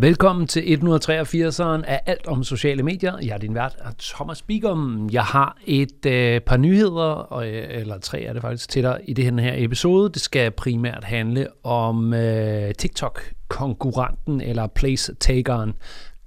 Velkommen 0.00 0.46
til 0.46 0.60
183'eren 0.60 1.84
af 1.84 2.00
Alt 2.06 2.26
om 2.26 2.44
sociale 2.44 2.82
medier. 2.82 3.18
Jeg 3.22 3.34
er 3.34 3.38
din 3.38 3.54
vært, 3.54 3.76
Thomas 3.98 4.42
Bigum. 4.42 5.08
Jeg 5.12 5.24
har 5.24 5.56
et 5.66 6.06
øh, 6.06 6.40
par 6.40 6.56
nyheder, 6.56 7.02
og, 7.02 7.48
øh, 7.48 7.80
eller 7.80 7.98
tre 7.98 8.22
er 8.22 8.32
det 8.32 8.42
faktisk, 8.42 8.68
til 8.68 8.82
dig 8.82 9.00
i 9.04 9.12
det 9.12 9.40
her 9.40 9.54
episode. 9.56 10.12
Det 10.12 10.20
skal 10.22 10.50
primært 10.50 11.04
handle 11.04 11.46
om 11.64 12.14
øh, 12.14 12.74
TikTok-konkurrenten, 12.74 14.40
eller 14.40 14.66
place-takeren 14.66 15.72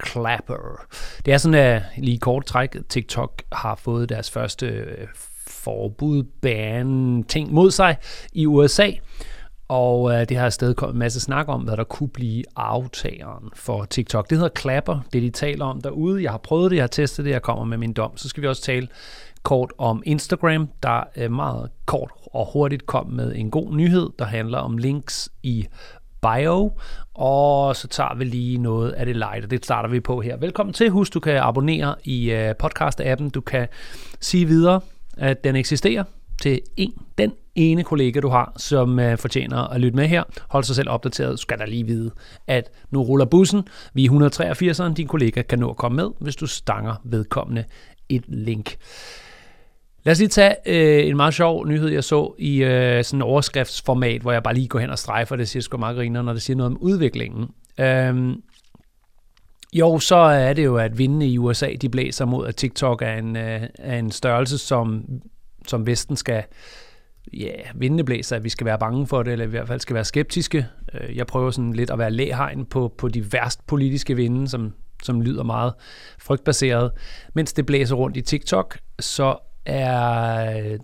Clapper. 0.06 0.86
Det 1.26 1.34
er 1.34 1.38
sådan, 1.38 1.54
at 1.54 1.82
lige 1.96 2.18
kort 2.18 2.46
træk, 2.46 2.76
TikTok 2.88 3.42
har 3.52 3.74
fået 3.74 4.08
deres 4.08 4.30
første 4.30 4.66
øh, 4.66 5.08
forbud, 5.46 6.22
ban, 6.22 7.24
ting 7.28 7.52
mod 7.52 7.70
sig 7.70 7.96
i 8.32 8.46
USA. 8.46 8.90
Og 9.74 10.12
øh, 10.12 10.28
det 10.28 10.36
har 10.36 10.44
afsted 10.44 10.74
kommet 10.74 10.92
en 10.92 10.98
masse 10.98 11.20
snak 11.20 11.48
om, 11.48 11.62
hvad 11.62 11.76
der 11.76 11.84
kunne 11.84 12.08
blive 12.08 12.44
aftageren 12.56 13.50
for 13.54 13.84
TikTok. 13.84 14.30
Det 14.30 14.38
hedder 14.38 14.50
Klapper, 14.50 15.00
det 15.12 15.22
de 15.22 15.30
taler 15.30 15.64
om 15.64 15.80
derude. 15.80 16.22
Jeg 16.22 16.30
har 16.30 16.38
prøvet 16.38 16.70
det, 16.70 16.76
jeg 16.76 16.82
har 16.82 16.88
testet 16.88 17.24
det, 17.24 17.30
jeg 17.30 17.42
kommer 17.42 17.64
med 17.64 17.78
min 17.78 17.92
dom. 17.92 18.16
Så 18.16 18.28
skal 18.28 18.42
vi 18.42 18.48
også 18.48 18.62
tale 18.62 18.88
kort 19.42 19.72
om 19.78 20.02
Instagram, 20.06 20.68
der 20.82 21.04
øh, 21.16 21.32
meget 21.32 21.70
kort 21.86 22.10
og 22.32 22.46
hurtigt 22.52 22.86
kom 22.86 23.06
med 23.06 23.32
en 23.36 23.50
god 23.50 23.74
nyhed, 23.76 24.10
der 24.18 24.24
handler 24.24 24.58
om 24.58 24.78
links 24.78 25.28
i 25.42 25.66
bio, 26.22 26.72
og 27.14 27.76
så 27.76 27.88
tager 27.88 28.14
vi 28.14 28.24
lige 28.24 28.58
noget 28.58 28.90
af 28.90 29.06
det 29.06 29.16
light, 29.16 29.44
og 29.44 29.50
det 29.50 29.64
starter 29.64 29.88
vi 29.88 30.00
på 30.00 30.20
her. 30.20 30.36
Velkommen 30.36 30.72
til. 30.72 30.90
Husk, 30.90 31.14
du 31.14 31.20
kan 31.20 31.36
abonnere 31.36 31.94
i 32.04 32.30
øh, 32.30 32.54
podcast-appen. 32.62 33.30
Du 33.30 33.40
kan 33.40 33.68
sige 34.20 34.46
videre, 34.46 34.80
at 35.16 35.44
den 35.44 35.56
eksisterer 35.56 36.04
til 36.42 36.60
en, 36.76 36.92
den 37.18 37.32
ene 37.54 37.84
kollega, 37.84 38.20
du 38.20 38.28
har, 38.28 38.52
som 38.56 38.98
uh, 38.98 39.16
fortjener 39.18 39.56
at 39.56 39.80
lytte 39.80 39.96
med 39.96 40.06
her. 40.06 40.22
Hold 40.48 40.64
sig 40.64 40.76
selv 40.76 40.90
opdateret, 40.90 41.40
skal 41.40 41.58
der 41.58 41.66
lige 41.66 41.86
vide, 41.86 42.10
at 42.46 42.70
nu 42.90 43.02
ruller 43.02 43.26
bussen. 43.26 43.62
Vi 43.94 44.04
er 44.04 44.10
183'eren, 44.10 44.94
din 44.94 45.06
kollega 45.06 45.42
kan 45.42 45.58
nå 45.58 45.70
at 45.70 45.76
komme 45.76 45.96
med, 45.96 46.10
hvis 46.20 46.36
du 46.36 46.46
stanger 46.46 46.94
vedkommende 47.04 47.64
et 48.08 48.24
link. 48.28 48.76
Lad 50.04 50.12
os 50.12 50.18
lige 50.18 50.28
tage 50.28 50.54
øh, 50.66 51.08
en 51.08 51.16
meget 51.16 51.34
sjov 51.34 51.66
nyhed, 51.66 51.88
jeg 51.88 52.04
så 52.04 52.34
i 52.38 52.64
øh, 52.64 53.04
sådan 53.04 53.18
en 53.18 53.22
overskriftsformat, 53.22 54.20
hvor 54.20 54.32
jeg 54.32 54.42
bare 54.42 54.54
lige 54.54 54.68
går 54.68 54.78
hen 54.78 54.90
og 54.90 54.98
strejfer, 54.98 55.36
det 55.36 55.48
siger 55.48 55.62
sgu 55.62 55.76
meget 55.76 55.96
griner, 55.96 56.22
når 56.22 56.32
det 56.32 56.42
siger 56.42 56.56
noget 56.56 56.72
om 56.72 56.78
udviklingen. 56.80 57.48
Øhm, 57.80 58.42
jo, 59.72 59.98
så 59.98 60.16
er 60.16 60.52
det 60.52 60.64
jo, 60.64 60.76
at 60.76 60.98
vindene 60.98 61.28
i 61.28 61.38
USA, 61.38 61.72
de 61.80 61.88
blæser 61.88 62.24
mod, 62.24 62.46
at 62.46 62.56
TikTok 62.56 63.02
er 63.02 63.14
en, 63.14 63.36
øh, 63.36 63.62
er 63.78 63.98
en 63.98 64.10
størrelse, 64.10 64.58
som, 64.58 65.04
som 65.68 65.86
Vesten 65.86 66.16
skal 66.16 66.44
ja, 67.32 67.52
vindende 67.74 68.04
blæser, 68.04 68.36
at 68.36 68.44
vi 68.44 68.48
skal 68.48 68.64
være 68.64 68.78
bange 68.78 69.06
for 69.06 69.22
det, 69.22 69.32
eller 69.32 69.46
i 69.46 69.48
hvert 69.48 69.68
fald 69.68 69.80
skal 69.80 69.94
være 69.94 70.04
skeptiske. 70.04 70.66
Øh, 70.94 71.16
jeg 71.16 71.26
prøver 71.26 71.50
sådan 71.50 71.72
lidt 71.72 71.90
at 71.90 71.98
være 71.98 72.10
læhegn 72.10 72.66
på, 72.66 72.94
på 72.98 73.08
de 73.08 73.32
værst 73.32 73.66
politiske 73.66 74.16
vinde, 74.16 74.48
som, 74.48 74.72
som 75.02 75.20
lyder 75.20 75.42
meget 75.42 75.72
frygtbaseret. 76.18 76.90
Mens 77.34 77.52
det 77.52 77.66
blæser 77.66 77.96
rundt 77.96 78.16
i 78.16 78.22
TikTok, 78.22 78.78
så 79.00 79.36
er 79.66 80.78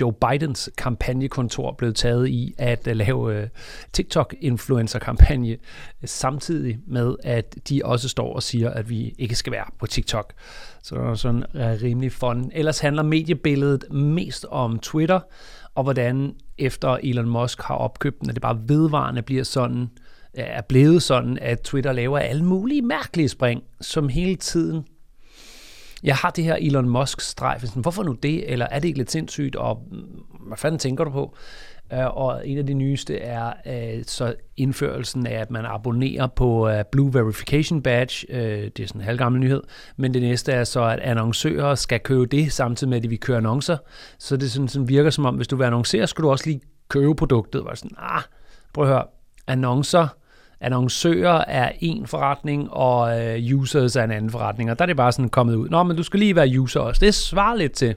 Joe 0.00 0.12
Bidens 0.12 0.70
kampagnekontor 0.78 1.72
blevet 1.72 1.96
taget 1.96 2.28
i 2.28 2.54
at 2.58 2.86
øh, 2.86 2.96
lave 2.96 3.36
øh, 3.36 3.48
TikTok-influencer-kampagne, 3.92 5.56
samtidig 6.04 6.78
med, 6.86 7.16
at 7.22 7.56
de 7.68 7.80
også 7.84 8.08
står 8.08 8.34
og 8.34 8.42
siger, 8.42 8.70
at 8.70 8.90
vi 8.90 9.14
ikke 9.18 9.34
skal 9.34 9.52
være 9.52 9.64
på 9.78 9.86
TikTok. 9.86 10.32
Så 10.82 10.94
det 10.94 11.04
er 11.04 11.14
sådan 11.14 11.44
øh, 11.54 11.82
rimelig 11.82 12.12
fun. 12.12 12.50
Ellers 12.54 12.78
handler 12.78 13.02
mediebilledet 13.02 13.92
mest 13.92 14.46
om 14.50 14.78
Twitter, 14.78 15.20
og 15.74 15.82
hvordan 15.82 16.34
efter 16.58 16.98
Elon 17.02 17.28
Musk 17.28 17.62
har 17.62 17.74
opkøbt 17.74 18.20
den, 18.20 18.28
at 18.28 18.34
det 18.34 18.42
bare 18.42 18.60
vedvarende 18.66 19.22
bliver 19.22 19.44
sådan, 19.44 19.88
er 20.34 20.62
blevet 20.62 21.02
sådan, 21.02 21.38
at 21.38 21.60
Twitter 21.60 21.92
laver 21.92 22.18
alle 22.18 22.44
mulige 22.44 22.82
mærkelige 22.82 23.28
spring, 23.28 23.62
som 23.80 24.08
hele 24.08 24.36
tiden 24.36 24.84
jeg 26.04 26.16
har 26.16 26.30
det 26.30 26.44
her 26.44 26.56
Elon 26.60 26.88
Musk-strejf. 26.88 27.74
Hvorfor 27.76 28.02
nu 28.02 28.12
det? 28.12 28.52
Eller 28.52 28.66
er 28.70 28.78
det 28.78 28.88
ikke 28.88 28.98
lidt 28.98 29.10
sindssygt? 29.10 29.56
Og 29.56 29.82
mm, 29.90 29.98
hvad 30.46 30.56
fanden 30.56 30.78
tænker 30.78 31.04
du 31.04 31.10
på? 31.10 31.36
Øh, 31.92 32.16
og 32.16 32.48
en 32.48 32.58
af 32.58 32.66
de 32.66 32.74
nyeste 32.74 33.18
er 33.18 33.52
øh, 33.66 34.04
så 34.06 34.34
indførelsen 34.56 35.26
af, 35.26 35.40
at 35.40 35.50
man 35.50 35.64
abonnerer 35.66 36.26
på 36.26 36.68
øh, 36.68 36.84
Blue 36.92 37.14
Verification 37.14 37.82
Badge. 37.82 38.26
Uh, 38.30 38.36
det 38.36 38.80
er 38.80 38.86
sådan 38.86 39.00
en 39.00 39.04
halvgammel 39.04 39.40
nyhed. 39.40 39.62
Men 39.96 40.14
det 40.14 40.22
næste 40.22 40.52
er 40.52 40.64
så, 40.64 40.84
at 40.84 41.00
annoncører 41.00 41.74
skal 41.74 42.00
købe 42.00 42.26
det, 42.26 42.52
samtidig 42.52 42.88
med, 42.88 42.96
at 42.96 43.02
de 43.02 43.08
vil 43.08 43.20
køre 43.20 43.36
annoncer. 43.36 43.76
Så 44.18 44.36
det 44.36 44.50
sådan, 44.50 44.68
sådan 44.68 44.88
virker 44.88 45.10
som 45.10 45.24
om, 45.24 45.34
hvis 45.34 45.48
du 45.48 45.56
vil 45.56 45.64
annoncere, 45.64 46.06
skal 46.06 46.22
du 46.22 46.30
også 46.30 46.46
lige 46.46 46.60
købe 46.88 47.14
produktet. 47.14 47.64
Var 47.64 47.74
sådan, 47.74 47.96
ah, 47.98 48.22
prøv 48.72 48.84
at 48.84 48.90
høre, 48.90 49.04
annoncer 49.46 50.08
annoncører 50.60 51.44
er 51.48 51.72
en 51.80 52.06
forretning, 52.06 52.70
og 52.70 53.22
øh, 53.22 53.58
users 53.58 53.96
er 53.96 54.04
en 54.04 54.10
anden 54.10 54.30
forretning. 54.30 54.70
Og 54.70 54.78
der 54.78 54.84
er 54.84 54.86
det 54.86 54.96
bare 54.96 55.12
sådan 55.12 55.28
kommet 55.28 55.54
ud. 55.54 55.68
Nå, 55.68 55.82
men 55.82 55.96
du 55.96 56.02
skal 56.02 56.20
lige 56.20 56.36
være 56.36 56.60
user 56.60 56.80
også. 56.80 57.00
Det 57.00 57.14
svarer 57.14 57.56
lidt 57.56 57.72
til, 57.72 57.94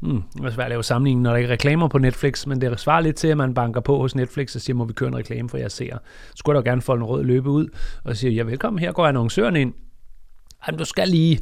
hmm, 0.00 0.22
det 0.36 0.44
er 0.44 0.50
svært 0.50 0.64
at 0.64 0.70
lave 0.70 0.84
sammenligning, 0.84 1.22
når 1.22 1.30
der 1.30 1.36
ikke 1.36 1.48
er 1.48 1.52
reklamer 1.52 1.88
på 1.88 1.98
Netflix, 1.98 2.46
men 2.46 2.60
det 2.60 2.80
svarer 2.80 3.00
lidt 3.00 3.16
til, 3.16 3.28
at 3.28 3.36
man 3.36 3.54
banker 3.54 3.80
på 3.80 3.98
hos 3.98 4.14
Netflix 4.14 4.54
og 4.54 4.60
siger, 4.60 4.76
må 4.76 4.84
vi 4.84 4.92
køre 4.92 5.08
en 5.08 5.16
reklame 5.16 5.48
for 5.48 5.58
jer 5.58 5.68
ser. 5.68 5.98
Så 6.28 6.34
skulle 6.36 6.56
der 6.56 6.62
gerne 6.62 6.82
få 6.82 6.92
en 6.92 7.04
rød 7.04 7.24
løbe 7.24 7.50
ud 7.50 7.68
og 8.04 8.16
sige, 8.16 8.32
ja 8.32 8.42
velkommen, 8.42 8.80
her 8.80 8.92
går 8.92 9.06
annoncøren 9.06 9.56
ind. 9.56 9.74
Jamen, 10.66 10.78
du 10.78 10.84
skal 10.84 11.08
lige 11.08 11.40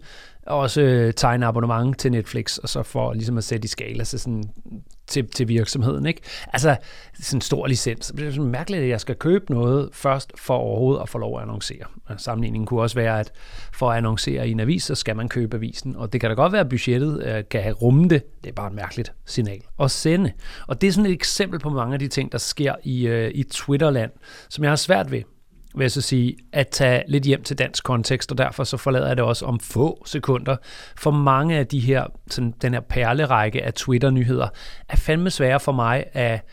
også 0.49 0.81
øh, 0.81 1.15
tegne 1.15 1.47
abonnement 1.47 1.99
til 1.99 2.13
Netflix, 2.13 2.59
og 2.59 2.69
så 2.69 2.83
for 2.83 3.13
ligesom 3.13 3.39
at 3.39 3.45
sætte 3.45 3.65
i 3.65 3.69
skala 3.69 4.05
så 4.05 4.19
sådan, 4.19 4.45
til, 5.07 5.29
til 5.29 5.49
virksomheden. 5.49 6.07
Ikke? 6.07 6.21
Altså, 6.53 6.77
sådan 7.21 7.37
en 7.37 7.41
stor 7.41 7.67
licens. 7.67 8.13
Det 8.17 8.27
er 8.27 8.31
sådan 8.31 8.51
mærkeligt, 8.51 8.83
at 8.83 8.89
jeg 8.89 9.01
skal 9.01 9.15
købe 9.15 9.53
noget 9.53 9.91
først 9.93 10.33
for 10.37 10.55
overhovedet 10.55 11.03
at 11.03 11.09
få 11.09 11.19
lov 11.19 11.37
at 11.37 11.43
annoncere. 11.43 11.85
Altså, 12.09 12.25
sammenligningen 12.25 12.67
kunne 12.67 12.81
også 12.81 12.97
være, 12.97 13.21
at 13.21 13.33
for 13.73 13.91
at 13.91 13.97
annoncere 13.97 14.49
i 14.49 14.51
en 14.51 14.61
avis, 14.61 14.85
så 14.85 14.95
skal 14.95 15.17
man 15.17 15.29
købe 15.29 15.57
avisen. 15.57 15.97
Og 15.97 16.13
det 16.13 16.21
kan 16.21 16.31
da 16.31 16.35
godt 16.35 16.53
være, 16.53 16.61
at 16.61 16.69
budgettet 16.69 17.25
øh, 17.27 17.45
kan 17.51 17.63
have 17.63 17.75
rumme 17.75 18.09
det. 18.09 18.43
Det 18.45 18.51
er 18.51 18.55
bare 18.55 18.69
et 18.69 18.75
mærkeligt 18.75 19.13
signal 19.27 19.61
at 19.81 19.91
sende. 19.91 20.33
Og 20.67 20.81
det 20.81 20.87
er 20.87 20.93
sådan 20.93 21.07
et 21.07 21.13
eksempel 21.15 21.61
på 21.61 21.71
mange 21.71 21.95
af 21.95 21.99
de 21.99 22.09
ting, 22.09 22.33
der 22.33 22.39
sker 22.39 22.75
i, 22.83 23.07
øh, 23.07 23.31
i 23.35 23.43
Twitterland, 23.43 24.11
som 24.49 24.65
jeg 24.65 24.71
har 24.71 24.77
svært 24.77 25.11
ved 25.11 25.23
vil 25.75 25.85
jeg 25.85 25.91
så 25.91 26.01
sige, 26.01 26.37
at 26.53 26.69
tage 26.69 27.03
lidt 27.09 27.25
hjem 27.25 27.43
til 27.43 27.59
dansk 27.59 27.85
kontekst, 27.85 28.33
og 28.33 28.39
derfor 28.39 28.65
så 28.65 28.77
forlader 28.77 29.07
jeg 29.07 29.17
det 29.17 29.25
også 29.25 29.47
om 29.47 29.61
få 29.61 30.03
sekunder. 30.07 30.57
For 30.97 31.11
mange 31.11 31.57
af 31.57 31.67
de 31.67 31.81
her, 31.81 32.07
sådan, 32.31 32.55
den 32.63 32.75
her 32.75 32.81
perlerække 32.81 33.65
af 33.65 33.75
Twitter-nyheder, 33.75 34.49
er 34.89 34.97
fandme 34.97 35.31
svære 35.31 35.61
for 35.61 35.73
mig 35.73 36.05
at 36.13 36.45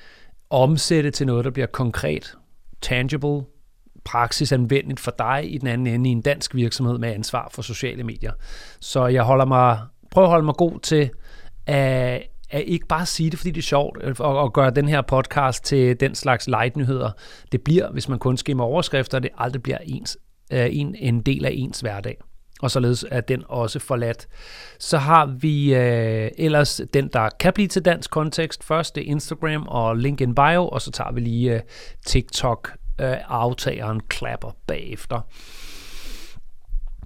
omsætte 0.49 1.11
til 1.11 1.27
noget, 1.27 1.45
der 1.45 1.51
bliver 1.51 1.67
konkret, 1.67 2.37
tangible, 2.81 3.41
praksisanvendeligt 4.05 4.99
for 4.99 5.15
dig 5.19 5.53
i 5.53 5.57
den 5.57 5.67
anden 5.67 5.87
ende 5.87 6.09
i 6.09 6.11
en 6.11 6.21
dansk 6.21 6.55
virksomhed 6.55 6.97
med 6.97 7.09
ansvar 7.09 7.49
for 7.51 7.61
sociale 7.61 8.03
medier. 8.03 8.31
Så 8.79 9.07
jeg 9.07 9.23
holder 9.23 9.45
mig, 9.45 9.79
prøver 10.11 10.27
at 10.27 10.31
holde 10.31 10.45
mig 10.45 10.55
god 10.55 10.79
til 10.79 11.09
at 11.65 12.21
at 12.49 12.63
ikke 12.67 12.87
bare 12.87 13.05
sige 13.05 13.29
det, 13.29 13.39
fordi 13.39 13.51
det 13.51 13.57
er 13.57 13.63
sjovt, 13.63 14.03
at 14.03 14.19
og, 14.19 14.39
og 14.39 14.53
gøre 14.53 14.71
den 14.71 14.87
her 14.87 15.01
podcast 15.01 15.63
til 15.63 15.99
den 15.99 16.15
slags 16.15 16.47
light-nyheder. 16.47 17.11
Det 17.51 17.61
bliver, 17.61 17.91
hvis 17.91 18.09
man 18.09 18.19
kun 18.19 18.37
skimmer 18.37 18.63
overskrifter, 18.63 19.19
det 19.19 19.31
aldrig 19.37 19.63
bliver 19.63 19.77
ens, 19.83 20.17
øh, 20.53 20.67
en, 20.71 20.95
en 20.95 21.21
del 21.21 21.45
af 21.45 21.51
ens 21.53 21.79
hverdag. 21.79 22.17
Og 22.61 22.71
således 22.71 23.05
er 23.11 23.21
den 23.21 23.43
også 23.47 23.79
forladt. 23.79 24.27
Så 24.79 24.97
har 24.97 25.25
vi 25.25 25.75
øh, 25.75 26.31
ellers 26.37 26.81
den, 26.93 27.09
der 27.13 27.29
kan 27.39 27.53
blive 27.53 27.67
til 27.67 27.85
dansk 27.85 28.11
kontekst. 28.11 28.63
Først 28.63 28.95
det 28.95 29.01
er 29.01 29.11
Instagram 29.11 29.67
og 29.67 29.97
LinkedIn 29.97 30.35
bio, 30.35 30.67
og 30.67 30.81
så 30.81 30.91
tager 30.91 31.11
vi 31.11 31.19
lige 31.19 31.55
øh, 31.55 31.61
TikTok-aftageren 32.07 33.97
øh, 33.97 34.07
klapper 34.09 34.51
bagefter. 34.67 35.21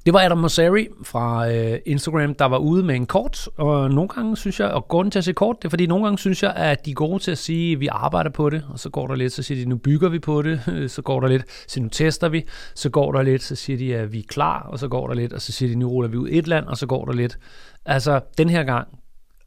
Det 0.06 0.14
var 0.14 0.20
Adam 0.20 0.38
Mosseri 0.38 0.88
fra 1.04 1.52
øh, 1.52 1.80
Instagram, 1.86 2.36
der 2.36 2.46
var 2.46 2.58
ude 2.58 2.84
med 2.84 2.96
en 2.96 3.06
kort, 3.06 3.50
og 3.58 3.92
nogle 3.92 4.10
gange 4.10 4.38
synes 4.38 4.60
jeg, 4.60 4.68
og 4.68 4.88
grunden 4.88 5.12
til 5.12 5.20
at 5.20 5.26
se 5.26 5.34
kort, 5.34 5.56
det 5.60 5.66
er 5.66 5.70
fordi 5.70 5.86
nogle 5.86 6.06
gange 6.06 6.18
synes 6.18 6.44
jeg, 6.44 6.54
at 6.56 6.86
de 6.86 6.92
er 6.92 6.96
gode 6.96 7.24
til 7.24 7.32
at 7.32 7.38
sige, 7.38 7.74
at 7.74 7.80
vi 7.80 7.88
arbejder 7.88 8.30
på 8.30 8.50
det, 8.50 8.66
og 8.70 8.80
så 8.80 8.90
går 8.90 9.08
der 9.08 9.16
lidt, 9.16 9.34
så 9.34 9.44
siger 9.44 9.64
de, 9.64 9.70
nu 9.70 9.78
bygger 9.78 10.10
vi 10.10 10.20
på 10.20 10.42
det, 10.42 10.62
så 10.96 11.02
går 11.02 11.20
der 11.20 11.28
lidt, 11.28 11.44
så 11.68 11.82
nu 11.82 11.90
tester 11.90 12.30
vi, 12.30 12.46
så 12.76 12.90
går 12.90 13.12
der 13.12 13.22
lidt, 13.22 13.44
så 13.44 13.56
siger 13.56 13.78
de, 13.78 13.96
at 13.96 14.14
vi 14.14 14.20
er 14.20 14.24
klar, 14.28 14.62
og 14.62 14.80
så 14.80 14.88
går 14.88 15.08
der 15.08 15.14
lidt, 15.14 15.34
og 15.34 15.42
så 15.42 15.52
siger 15.52 15.70
de, 15.70 15.76
nu 15.76 15.88
ruller 15.90 16.10
vi 16.10 16.18
ud 16.18 16.30
et 16.32 16.48
land, 16.48 16.66
og 16.66 16.78
så 16.78 16.88
går 16.88 17.06
der 17.06 17.14
lidt. 17.14 17.38
Altså, 17.86 18.20
den 18.38 18.50
her 18.50 18.64
gang 18.64 18.88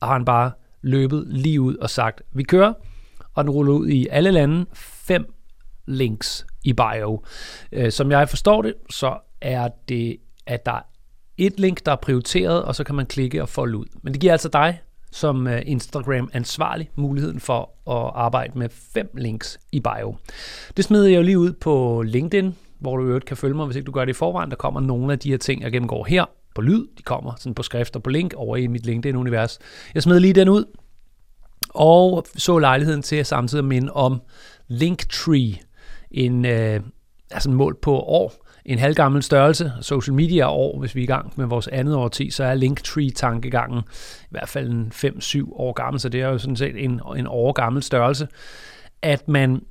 har 0.02 0.12
han 0.12 0.24
bare 0.24 0.50
løbet 0.82 1.24
lige 1.26 1.60
ud 1.60 1.76
og 1.76 1.90
sagt, 1.90 2.22
vi 2.32 2.42
kører, 2.42 2.72
og 3.34 3.44
den 3.44 3.50
ruller 3.50 3.72
ud 3.72 3.88
i 3.88 4.06
alle 4.10 4.30
lande, 4.30 4.66
fem 4.74 5.34
links 5.86 6.46
i 6.64 6.72
bio. 6.72 7.22
Øh, 7.72 7.92
som 7.92 8.10
jeg 8.10 8.28
forstår 8.28 8.62
det, 8.62 8.74
så 8.90 9.18
er 9.40 9.68
det 9.88 10.16
at 10.46 10.66
der 10.66 10.72
er 10.72 10.82
et 11.38 11.60
link, 11.60 11.86
der 11.86 11.92
er 11.92 11.96
prioriteret, 11.96 12.62
og 12.62 12.74
så 12.74 12.84
kan 12.84 12.94
man 12.94 13.06
klikke 13.06 13.42
og 13.42 13.48
folde 13.48 13.78
ud. 13.78 13.86
Men 14.02 14.12
det 14.12 14.20
giver 14.20 14.32
altså 14.32 14.48
dig 14.48 14.80
som 15.12 15.46
øh, 15.46 15.62
Instagram-ansvarlig 15.66 16.90
muligheden 16.94 17.40
for 17.40 17.60
at 17.90 18.12
arbejde 18.14 18.58
med 18.58 18.68
fem 18.94 19.10
links 19.14 19.58
i 19.72 19.80
bio. 19.80 20.16
Det 20.76 20.84
smider 20.84 21.08
jeg 21.08 21.16
jo 21.16 21.22
lige 21.22 21.38
ud 21.38 21.52
på 21.52 22.02
LinkedIn, 22.06 22.56
hvor 22.78 22.96
du 22.96 23.04
øvrigt 23.04 23.24
kan 23.24 23.36
følge 23.36 23.54
mig, 23.54 23.66
hvis 23.66 23.76
ikke 23.76 23.86
du 23.86 23.92
gør 23.92 24.04
det 24.04 24.12
i 24.12 24.14
forvejen. 24.14 24.50
Der 24.50 24.56
kommer 24.56 24.80
nogle 24.80 25.12
af 25.12 25.18
de 25.18 25.30
her 25.30 25.38
ting, 25.38 25.62
jeg 25.62 25.72
gennemgår 25.72 26.04
her 26.04 26.24
på 26.54 26.60
lyd. 26.60 26.86
De 26.98 27.02
kommer 27.02 27.32
sådan 27.38 27.54
på 27.54 27.62
skrift 27.62 27.96
og 27.96 28.02
på 28.02 28.10
link 28.10 28.34
over 28.34 28.56
i 28.56 28.66
mit 28.66 28.86
LinkedIn-univers. 28.86 29.58
Jeg 29.94 30.02
smider 30.02 30.20
lige 30.20 30.32
den 30.32 30.48
ud, 30.48 30.64
og 31.68 32.24
så 32.36 32.58
lejligheden 32.58 33.02
til 33.02 33.16
at 33.16 33.26
samtidig 33.26 33.64
minde 33.64 33.92
om 33.92 34.20
Linktree, 34.68 35.58
en, 36.10 36.44
øh, 36.44 36.80
altså 37.30 37.50
en 37.50 37.56
mål 37.56 37.78
på 37.82 37.98
år, 37.98 38.41
en 38.64 38.78
halvgammel 38.78 39.22
størrelse. 39.22 39.72
Social 39.80 40.14
media 40.14 40.50
år, 40.50 40.78
hvis 40.78 40.94
vi 40.94 41.00
er 41.00 41.04
i 41.04 41.06
gang 41.06 41.32
med 41.36 41.46
vores 41.46 41.68
andet 41.68 41.94
årti, 41.94 42.30
så 42.30 42.44
er 42.44 42.54
Linktree-tankegangen 42.54 43.78
i 44.22 44.26
hvert 44.30 44.48
fald 44.48 44.70
en 44.70 44.92
5-7 44.94 45.52
år 45.52 45.72
gammel, 45.72 46.00
så 46.00 46.08
det 46.08 46.20
er 46.20 46.28
jo 46.28 46.38
sådan 46.38 46.56
set 46.56 46.84
en, 46.84 47.00
en 47.16 47.26
år 47.26 47.52
gammel 47.52 47.82
størrelse. 47.82 48.28
At 49.02 49.28
man 49.28 49.62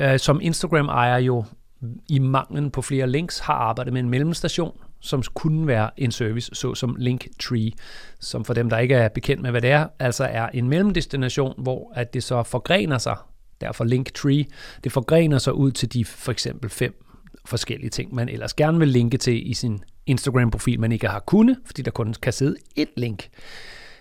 øh, 0.00 0.18
som 0.18 0.40
Instagram-ejer 0.42 1.18
jo 1.18 1.44
i 2.08 2.18
manglen 2.18 2.70
på 2.70 2.82
flere 2.82 3.06
links 3.06 3.38
har 3.38 3.54
arbejdet 3.54 3.92
med 3.92 4.00
en 4.00 4.10
mellemstation, 4.10 4.78
som 5.00 5.22
kunne 5.34 5.66
være 5.66 5.90
en 5.96 6.10
service, 6.10 6.50
såsom 6.52 6.96
Linktree, 6.98 7.72
som 8.20 8.44
for 8.44 8.54
dem, 8.54 8.70
der 8.70 8.78
ikke 8.78 8.94
er 8.94 9.08
bekendt 9.08 9.42
med, 9.42 9.50
hvad 9.50 9.60
det 9.60 9.70
er, 9.70 9.86
altså 9.98 10.24
er 10.24 10.48
en 10.48 10.68
mellemdestination, 10.68 11.54
hvor 11.58 11.92
at 11.94 12.14
det 12.14 12.22
så 12.22 12.42
forgrener 12.42 12.98
sig, 12.98 13.16
derfor 13.60 13.84
Linktree, 13.84 14.44
det 14.84 14.92
forgrener 14.92 15.38
sig 15.38 15.54
ud 15.54 15.70
til 15.70 15.92
de 15.92 16.04
for 16.04 16.32
eksempel 16.32 16.70
fem 16.70 17.04
forskellige 17.44 17.90
ting, 17.90 18.14
man 18.14 18.28
ellers 18.28 18.54
gerne 18.54 18.78
vil 18.78 18.88
linke 18.88 19.18
til 19.18 19.50
i 19.50 19.54
sin 19.54 19.80
Instagram-profil, 20.06 20.80
man 20.80 20.92
ikke 20.92 21.08
har 21.08 21.20
kunnet, 21.20 21.56
fordi 21.66 21.82
der 21.82 21.90
kun 21.90 22.14
kan 22.22 22.32
sidde 22.32 22.56
et 22.76 22.88
link. 22.96 23.28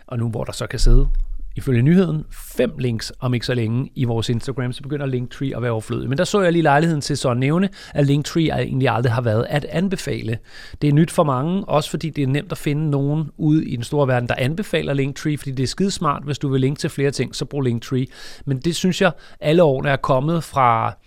Og 0.07 0.19
nu 0.19 0.29
hvor 0.29 0.43
der 0.43 0.51
så 0.51 0.67
kan 0.67 0.79
sidde 0.79 1.07
ifølge 1.55 1.81
nyheden, 1.81 2.25
fem 2.31 2.77
links 2.77 3.13
om 3.19 3.33
ikke 3.33 3.45
så 3.45 3.53
længe 3.53 3.89
i 3.95 4.03
vores 4.03 4.29
Instagram, 4.29 4.73
så 4.73 4.81
begynder 4.81 5.05
Linktree 5.05 5.55
at 5.55 5.61
være 5.61 5.71
overflødig. 5.71 6.09
Men 6.09 6.17
der 6.17 6.23
så 6.23 6.41
jeg 6.41 6.51
lige 6.51 6.61
lejligheden 6.61 7.01
til 7.01 7.17
så 7.17 7.29
at 7.29 7.37
nævne, 7.37 7.69
at 7.93 8.05
Linktree 8.05 8.49
egentlig 8.49 8.89
aldrig 8.89 9.13
har 9.13 9.21
været 9.21 9.45
at 9.49 9.65
anbefale. 9.65 10.37
Det 10.81 10.89
er 10.89 10.93
nyt 10.93 11.11
for 11.11 11.23
mange, 11.23 11.65
også 11.65 11.89
fordi 11.89 12.09
det 12.09 12.21
er 12.21 12.27
nemt 12.27 12.51
at 12.51 12.57
finde 12.57 12.89
nogen 12.89 13.29
ude 13.37 13.65
i 13.65 13.75
den 13.75 13.83
store 13.83 14.07
verden, 14.07 14.29
der 14.29 14.35
anbefaler 14.37 14.93
Linktree, 14.93 15.37
fordi 15.37 15.51
det 15.51 15.63
er 15.63 15.67
skide 15.67 15.91
smart, 15.91 16.23
hvis 16.23 16.39
du 16.39 16.47
vil 16.47 16.61
linke 16.61 16.79
til 16.79 16.89
flere 16.89 17.11
ting, 17.11 17.35
så 17.35 17.45
brug 17.45 17.61
Linktree. 17.61 18.05
Men 18.45 18.57
det 18.59 18.75
synes 18.75 19.01
jeg, 19.01 19.11
alle 19.39 19.63
årene 19.63 19.89
er 19.89 19.95
kommet 19.95 20.43
fra 20.43 20.97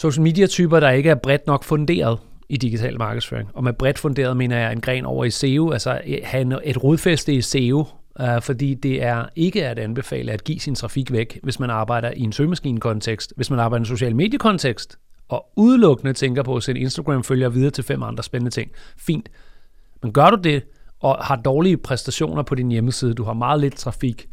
social 0.00 0.22
media 0.22 0.46
typer, 0.46 0.80
der 0.80 0.90
ikke 0.90 1.10
er 1.10 1.14
bredt 1.14 1.46
nok 1.46 1.64
funderet 1.64 2.18
i 2.48 2.56
digital 2.56 2.98
markedsføring. 2.98 3.50
Og 3.54 3.64
med 3.64 3.72
bredt 3.72 3.98
funderet 3.98 4.36
mener 4.36 4.58
jeg 4.58 4.72
en 4.72 4.80
gren 4.80 5.04
over 5.04 5.24
i 5.24 5.30
SEO, 5.30 5.70
altså 5.70 6.00
have 6.24 6.66
et 6.66 6.84
rodfæste 6.84 7.34
i 7.34 7.40
SEO, 7.40 7.86
øh, 8.20 8.42
fordi 8.42 8.74
det 8.74 9.02
er 9.02 9.26
ikke 9.36 9.66
at 9.66 9.78
anbefale 9.78 10.32
at 10.32 10.44
give 10.44 10.60
sin 10.60 10.74
trafik 10.74 11.12
væk, 11.12 11.40
hvis 11.42 11.60
man 11.60 11.70
arbejder 11.70 12.10
i 12.16 12.20
en 12.20 12.32
søgemaskinekontekst, 12.32 13.32
hvis 13.36 13.50
man 13.50 13.58
arbejder 13.58 13.80
i 13.80 13.84
en 13.84 13.96
social 13.96 14.16
mediekontekst, 14.16 14.98
og 15.28 15.46
udelukkende 15.56 16.12
tænker 16.12 16.42
på 16.42 16.56
at 16.56 16.62
sende 16.62 16.80
Instagram-følger 16.80 17.48
videre 17.48 17.70
til 17.70 17.84
fem 17.84 18.02
andre 18.02 18.22
spændende 18.22 18.50
ting. 18.50 18.70
Fint. 18.98 19.28
Men 20.02 20.12
gør 20.12 20.30
du 20.30 20.36
det, 20.36 20.62
og 21.00 21.24
har 21.24 21.36
dårlige 21.36 21.76
præstationer 21.76 22.42
på 22.42 22.54
din 22.54 22.70
hjemmeside, 22.70 23.14
du 23.14 23.24
har 23.24 23.32
meget 23.32 23.60
lidt 23.60 23.76
trafik, 23.76 24.28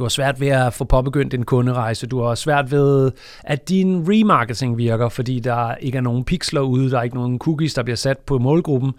du 0.00 0.04
har 0.04 0.08
svært 0.08 0.40
ved 0.40 0.48
at 0.48 0.72
få 0.72 0.84
påbegyndt 0.84 1.34
en 1.34 1.44
kunderejse. 1.44 2.06
Du 2.06 2.22
har 2.22 2.34
svært 2.34 2.70
ved, 2.70 3.12
at 3.44 3.68
din 3.68 4.04
remarketing 4.08 4.78
virker, 4.78 5.08
fordi 5.08 5.40
der 5.40 5.74
ikke 5.74 5.98
er 5.98 6.02
nogen 6.02 6.24
pixler 6.24 6.60
ude, 6.60 6.90
der 6.90 6.98
er 6.98 7.02
ikke 7.02 7.16
nogen 7.16 7.38
cookies, 7.38 7.74
der 7.74 7.82
bliver 7.82 7.96
sat 7.96 8.18
på 8.18 8.38
målgruppen 8.38 8.92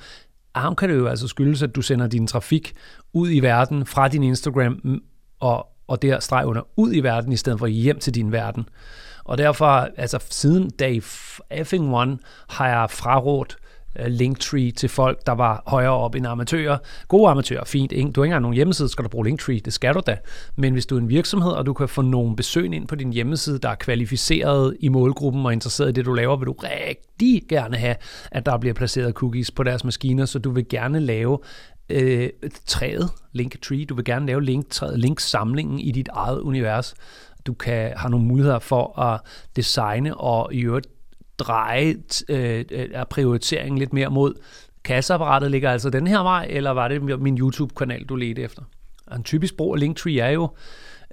arm 0.54 0.76
kan 0.76 0.90
det 0.90 0.96
jo 0.96 1.08
altså 1.08 1.28
skyldes, 1.28 1.64
at 1.64 1.76
du 1.76 1.82
sender 1.82 2.08
din 2.08 2.28
trafik 2.28 2.74
ud 3.14 3.32
i 3.32 3.40
verden 3.40 3.86
fra 3.86 4.08
din 4.08 4.24
Instagram 4.24 5.02
og, 5.40 5.68
og 5.88 6.02
der 6.02 6.20
streg 6.20 6.46
under 6.46 6.62
ud 6.78 6.94
i 6.94 7.00
verden, 7.00 7.32
i 7.32 7.38
stedet 7.38 7.60
for 7.60 7.68
hjem 7.68 8.00
til 8.00 8.16
din 8.16 8.32
verden. 8.32 8.70
Og 9.24 9.38
derfor, 9.38 9.90
altså 9.98 10.20
siden 10.30 10.70
day 10.70 11.04
effing 11.52 11.96
one, 11.96 12.18
har 12.50 12.68
jeg 12.68 12.90
frarådt 12.90 13.56
Øh, 13.56 13.71
Øh, 14.00 14.06
Linktree 14.08 14.72
til 14.72 14.90
folk, 14.90 15.26
der 15.26 15.32
var 15.32 15.64
højere 15.68 15.92
op 15.92 16.16
end 16.16 16.28
amatører. 16.28 16.78
Gode 17.08 17.32
amatører, 17.32 17.64
fint. 17.64 17.92
Du 17.92 17.96
har 17.96 18.06
ikke 18.06 18.24
engang 18.24 18.42
nogen 18.42 18.56
hjemmeside, 18.56 18.90
skal 18.90 19.04
du 19.04 19.10
bruge 19.10 19.26
Linktree. 19.26 19.60
Det 19.60 19.74
skal 19.74 19.94
du 19.94 20.02
da. 20.08 20.18
Men 20.56 20.74
hvis 20.74 20.86
du 20.86 20.96
er 20.96 21.00
en 21.00 21.10
virksomhed, 21.10 21.52
og 21.52 21.66
du 21.66 21.74
kan 21.74 21.90
få 21.90 22.02
nogle 22.02 22.36
besøg 22.36 22.74
ind 22.74 22.88
på 22.88 22.96
din 22.96 23.14
hjemmeside, 23.14 23.60
der 23.60 23.70
er 23.70 23.76
kvalificeret 23.76 24.78
i 24.80 24.90
målgruppen 24.90 25.46
og 25.46 25.54
interesseret 25.54 25.90
i 25.90 25.92
det, 25.92 26.06
du 26.06 26.14
laver, 26.14 26.36
vil 26.36 26.46
du 26.46 26.56
rigtig 26.64 27.44
gerne 27.50 27.78
have, 27.78 27.96
at 28.32 28.46
der 28.46 28.58
bliver 28.58 28.74
placeret 28.74 29.14
cookies 29.14 29.52
på 29.52 29.64
deres 29.64 29.84
maskiner, 29.84 30.26
så 30.26 30.40
du 30.40 30.52
vil 30.52 30.68
gerne 30.70 31.00
lave 31.00 31.40
øh, 31.90 32.30
træet, 32.66 33.10
Linktree. 33.34 33.86
Du 33.86 33.96
vil 33.96 34.06
gerne 34.06 34.26
lave 34.26 34.44
linktræet, 34.44 35.00
linksamlingen 35.00 35.80
i 35.80 35.92
dit 35.92 36.10
eget 36.14 36.40
univers. 36.40 36.94
Du 37.46 37.54
kan 37.54 37.94
have 37.96 38.12
nogle 38.12 38.26
muligheder 38.26 38.60
for 38.60 39.00
at 39.00 39.22
designe 39.56 40.18
og 40.18 40.54
i 40.54 40.60
øvrigt 40.60 40.88
dreje 41.44 41.96
øh, 42.30 42.66
øh 42.72 42.88
prioriteringen 43.10 43.78
lidt 43.78 43.94
mere 43.94 44.10
mod 44.10 44.34
kasseapparatet 44.84 45.52
ligger 45.52 45.72
altså 45.72 45.90
den 45.90 46.08
her 46.08 46.20
vej, 46.20 46.48
eller 46.50 46.72
var 46.72 46.88
det 46.88 47.20
min 47.22 47.38
YouTube-kanal, 47.38 48.04
du 48.04 48.16
ledte 48.16 48.42
efter? 48.42 48.62
Og 49.08 49.18
en 49.18 49.24
typisk 49.24 49.58
brug 49.58 49.76
af 49.76 49.80
Linktree 49.80 50.20
er 50.20 50.30
jo 50.30 50.50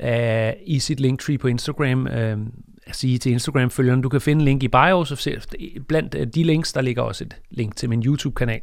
øh, 0.01 0.53
i 0.67 0.79
sit 0.79 1.01
Linktree 1.01 1.39
på 1.39 1.49
Instagram, 1.49 2.07
øh, 2.07 2.39
at 2.87 2.97
sige 2.97 3.19
til 3.19 3.33
Instagram-følgerne, 3.33 4.03
du 4.03 4.09
kan 4.09 4.21
finde 4.21 4.45
link 4.45 4.63
i 4.63 4.69
bio, 4.69 5.05
så 5.05 5.47
blandt 5.89 6.15
øh, 6.15 6.27
de 6.27 6.45
links, 6.45 6.73
der 6.73 6.81
ligger 6.81 7.03
også 7.03 7.25
et 7.25 7.37
link 7.51 7.77
til 7.77 7.89
min 7.89 8.03
YouTube-kanal. 8.03 8.61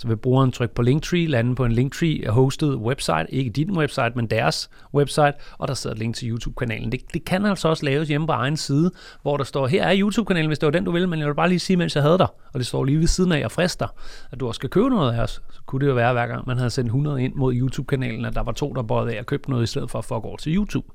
Så 0.00 0.08
vil 0.08 0.16
brugeren 0.16 0.52
trykke 0.52 0.74
på 0.74 0.82
Linktree, 0.82 1.26
lande 1.26 1.54
på 1.54 1.64
en 1.64 1.72
Linktree-hosted 1.72 2.76
website, 2.76 3.26
ikke 3.28 3.50
din 3.50 3.76
website, 3.76 4.12
men 4.14 4.26
deres 4.26 4.70
website, 4.94 5.32
og 5.58 5.68
der 5.68 5.74
sidder 5.74 5.94
et 5.94 5.98
link 5.98 6.14
til 6.16 6.30
YouTube-kanalen. 6.30 6.92
Det, 6.92 7.00
det 7.14 7.24
kan 7.24 7.46
altså 7.46 7.68
også 7.68 7.84
laves 7.84 8.08
hjemme 8.08 8.26
på 8.26 8.32
egen 8.32 8.56
side, 8.56 8.90
hvor 9.22 9.36
der 9.36 9.44
står, 9.44 9.66
her 9.66 9.84
er 9.84 10.00
YouTube-kanalen, 10.00 10.46
hvis 10.46 10.58
det 10.58 10.66
var 10.66 10.70
den, 10.70 10.84
du 10.84 10.90
vil, 10.90 11.08
men 11.08 11.18
jeg 11.18 11.28
vil 11.28 11.34
bare 11.34 11.48
lige 11.48 11.58
sige, 11.58 11.76
mens 11.76 11.94
jeg 11.94 12.02
havde 12.02 12.18
dig, 12.18 12.26
og 12.52 12.58
det 12.58 12.66
står 12.66 12.84
lige 12.84 12.98
ved 12.98 13.06
siden 13.06 13.32
af 13.32 13.44
og 13.44 13.52
frister, 13.52 13.86
at 14.32 14.40
du 14.40 14.46
også 14.46 14.58
skal 14.58 14.70
købe 14.70 14.88
noget 14.88 15.12
af 15.12 15.22
os. 15.22 15.42
så 15.50 15.60
kunne 15.66 15.80
det 15.80 15.86
jo 15.90 15.94
være, 15.94 16.12
hver 16.12 16.26
gang 16.26 16.46
man 16.46 16.56
havde 16.56 16.70
sendt 16.70 16.86
100 16.86 17.22
ind 17.22 17.34
mod 17.34 17.54
YouTube-kanalen, 17.54 18.24
at 18.24 18.34
der 18.34 18.42
var 18.42 18.52
to, 18.52 18.72
der 18.72 18.82
bøjede 18.82 19.14
af 19.14 19.18
at 19.18 19.26
købe 19.26 19.50
noget 19.50 19.62
i 19.62 19.66
stedet 19.66 19.90
for 19.90 19.98
at 19.98 20.04
få 20.04 20.14
over 20.14 20.36
til 20.36 20.56
YouTube. 20.56 20.86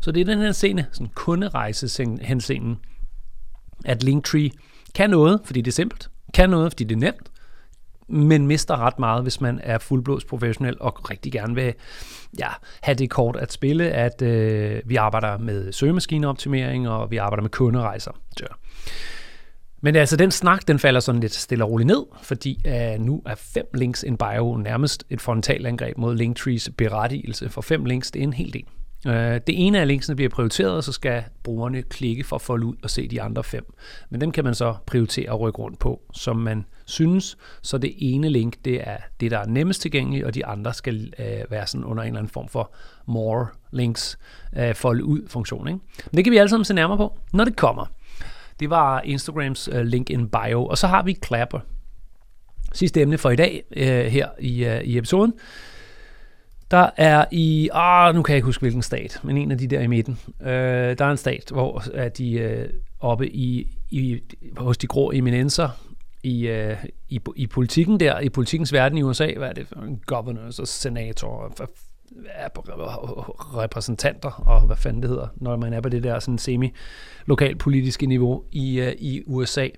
Så 0.00 0.12
det 0.12 0.20
er 0.20 0.24
den 0.24 0.38
her 0.38 0.52
scene, 0.52 0.86
sådan 0.92 1.10
kunderejse 1.14 2.06
hensenen, 2.20 2.78
at 3.84 4.02
Linktree 4.02 4.50
kan 4.94 5.10
noget, 5.10 5.40
fordi 5.44 5.60
det 5.60 5.70
er 5.70 5.72
simpelt, 5.72 6.10
kan 6.34 6.50
noget, 6.50 6.72
fordi 6.72 6.84
det 6.84 6.94
er 6.94 7.00
nemt, 7.00 7.30
men 8.08 8.46
mister 8.46 8.76
ret 8.76 8.98
meget, 8.98 9.22
hvis 9.22 9.40
man 9.40 9.60
er 9.62 9.78
fuldblods 9.78 10.24
professionel 10.24 10.76
og 10.80 11.10
rigtig 11.10 11.32
gerne 11.32 11.54
vil 11.54 11.74
ja, 12.38 12.48
have 12.82 12.94
det 12.94 13.10
kort 13.10 13.36
at 13.36 13.52
spille, 13.52 13.90
at 13.90 14.22
øh, 14.22 14.82
vi 14.84 14.96
arbejder 14.96 15.38
med 15.38 15.72
søgemaskineoptimering, 15.72 16.88
og 16.88 17.10
vi 17.10 17.16
arbejder 17.16 17.42
med 17.42 17.50
kunderejser. 17.50 18.12
Så. 18.36 18.46
Men 19.82 19.96
altså, 19.96 20.16
den 20.16 20.30
snak, 20.30 20.68
den 20.68 20.78
falder 20.78 21.00
sådan 21.00 21.20
lidt 21.20 21.34
stille 21.34 21.64
og 21.64 21.70
roligt 21.70 21.86
ned, 21.86 22.04
fordi 22.22 22.64
uh, 22.68 23.04
nu 23.04 23.22
er 23.26 23.34
fem 23.34 23.66
links 23.74 24.02
in 24.02 24.16
bio 24.16 24.56
nærmest 24.56 25.04
et 25.10 25.20
frontalangreb 25.20 25.98
mod 25.98 26.16
Linktrees 26.16 26.70
berettigelse, 26.76 27.48
for 27.48 27.60
fem 27.60 27.84
links, 27.84 28.10
det 28.10 28.20
er 28.20 28.24
en 28.24 28.32
hel 28.32 28.52
del. 28.52 28.64
Øh, 29.06 29.40
det 29.46 29.66
ene 29.66 29.80
af 29.80 29.88
linksene 29.88 30.16
bliver 30.16 30.28
prioriteret, 30.28 30.72
og 30.72 30.84
så 30.84 30.92
skal 30.92 31.24
brugerne 31.42 31.82
klikke 31.82 32.24
for 32.24 32.36
at 32.36 32.42
folde 32.42 32.66
ud 32.66 32.74
og 32.82 32.90
se 32.90 33.08
de 33.08 33.22
andre 33.22 33.44
fem. 33.44 33.74
Men 34.10 34.20
dem 34.20 34.32
kan 34.32 34.44
man 34.44 34.54
så 34.54 34.74
prioritere 34.86 35.30
og 35.30 35.40
rykke 35.40 35.58
rundt 35.58 35.78
på, 35.78 36.02
som 36.12 36.36
man 36.36 36.64
synes. 36.84 37.36
Så 37.62 37.78
det 37.78 37.94
ene 37.98 38.28
link, 38.28 38.64
det 38.64 38.88
er 38.88 38.96
det, 39.20 39.30
der 39.30 39.38
er 39.38 39.46
nemmest 39.46 39.82
tilgængeligt, 39.82 40.24
og 40.24 40.34
de 40.34 40.46
andre 40.46 40.74
skal 40.74 41.12
øh, 41.18 41.50
være 41.50 41.66
sådan 41.66 41.84
under 41.84 42.02
en 42.02 42.06
eller 42.06 42.18
anden 42.18 42.32
form 42.32 42.48
for 42.48 42.74
more 43.06 43.46
links, 43.72 44.18
øh, 44.56 44.74
folde 44.74 45.04
ud 45.04 45.28
funktion. 45.28 45.68
Ikke? 45.68 45.80
Men 46.10 46.16
det 46.16 46.24
kan 46.24 46.32
vi 46.32 46.36
alle 46.36 46.48
sammen 46.48 46.64
se 46.64 46.74
nærmere 46.74 46.96
på, 46.96 47.18
når 47.32 47.44
det 47.44 47.56
kommer. 47.56 47.86
Det 48.60 48.70
var 48.70 49.00
Instagrams 49.00 49.68
øh, 49.72 49.82
link 49.82 50.10
in 50.10 50.28
bio. 50.28 50.66
Og 50.66 50.78
så 50.78 50.86
har 50.86 51.02
vi 51.02 51.18
Clapper. 51.26 51.60
Sidste 52.72 53.00
emne 53.00 53.18
for 53.18 53.30
i 53.30 53.36
dag 53.36 53.62
øh, 53.76 54.04
her 54.04 54.28
i, 54.40 54.64
øh, 54.64 54.80
i 54.80 54.98
episoden. 54.98 55.32
Der 56.74 56.90
er 56.96 57.24
i, 57.30 57.70
ah, 57.72 58.14
nu 58.14 58.22
kan 58.22 58.32
jeg 58.32 58.36
ikke 58.36 58.46
huske 58.46 58.60
hvilken 58.60 58.82
stat, 58.82 59.20
men 59.22 59.36
en 59.36 59.50
af 59.50 59.58
de 59.58 59.66
der 59.66 59.80
i 59.80 59.86
midten. 59.86 60.18
Øh, 60.42 60.98
der 60.98 61.04
er 61.04 61.10
en 61.10 61.16
stat, 61.16 61.50
hvor 61.52 61.82
er 61.94 62.08
de 62.08 62.32
øh, 62.32 62.68
oppe 63.00 63.28
i, 63.28 63.76
i, 63.90 64.20
hos 64.56 64.78
de 64.78 64.86
grå 64.86 65.10
eminenser 65.10 65.68
i, 66.22 66.46
øh, 66.46 66.76
i, 67.08 67.20
i 67.36 67.46
politikken 67.46 68.00
der, 68.00 68.20
i 68.20 68.28
politikkens 68.28 68.72
verden 68.72 68.98
i 68.98 69.02
USA, 69.02 69.32
hvad 69.36 69.48
er 69.48 69.52
det 69.52 69.66
for 69.66 69.80
en 69.80 70.00
governors 70.06 70.58
og 70.58 70.68
senator 70.68 71.28
og 71.28 71.52
repræsentanter, 73.56 74.30
og 74.30 74.60
hvad 74.60 74.76
fanden 74.76 75.02
det 75.02 75.10
hedder, 75.10 75.28
når 75.36 75.56
man 75.56 75.72
er 75.72 75.80
på 75.80 75.88
det 75.88 76.02
der 76.02 76.18
sådan 76.18 76.38
semi-lokalpolitiske 76.38 78.06
niveau 78.06 78.42
i, 78.52 78.80
uh, 78.80 78.92
i 78.98 79.22
USA. 79.26 79.68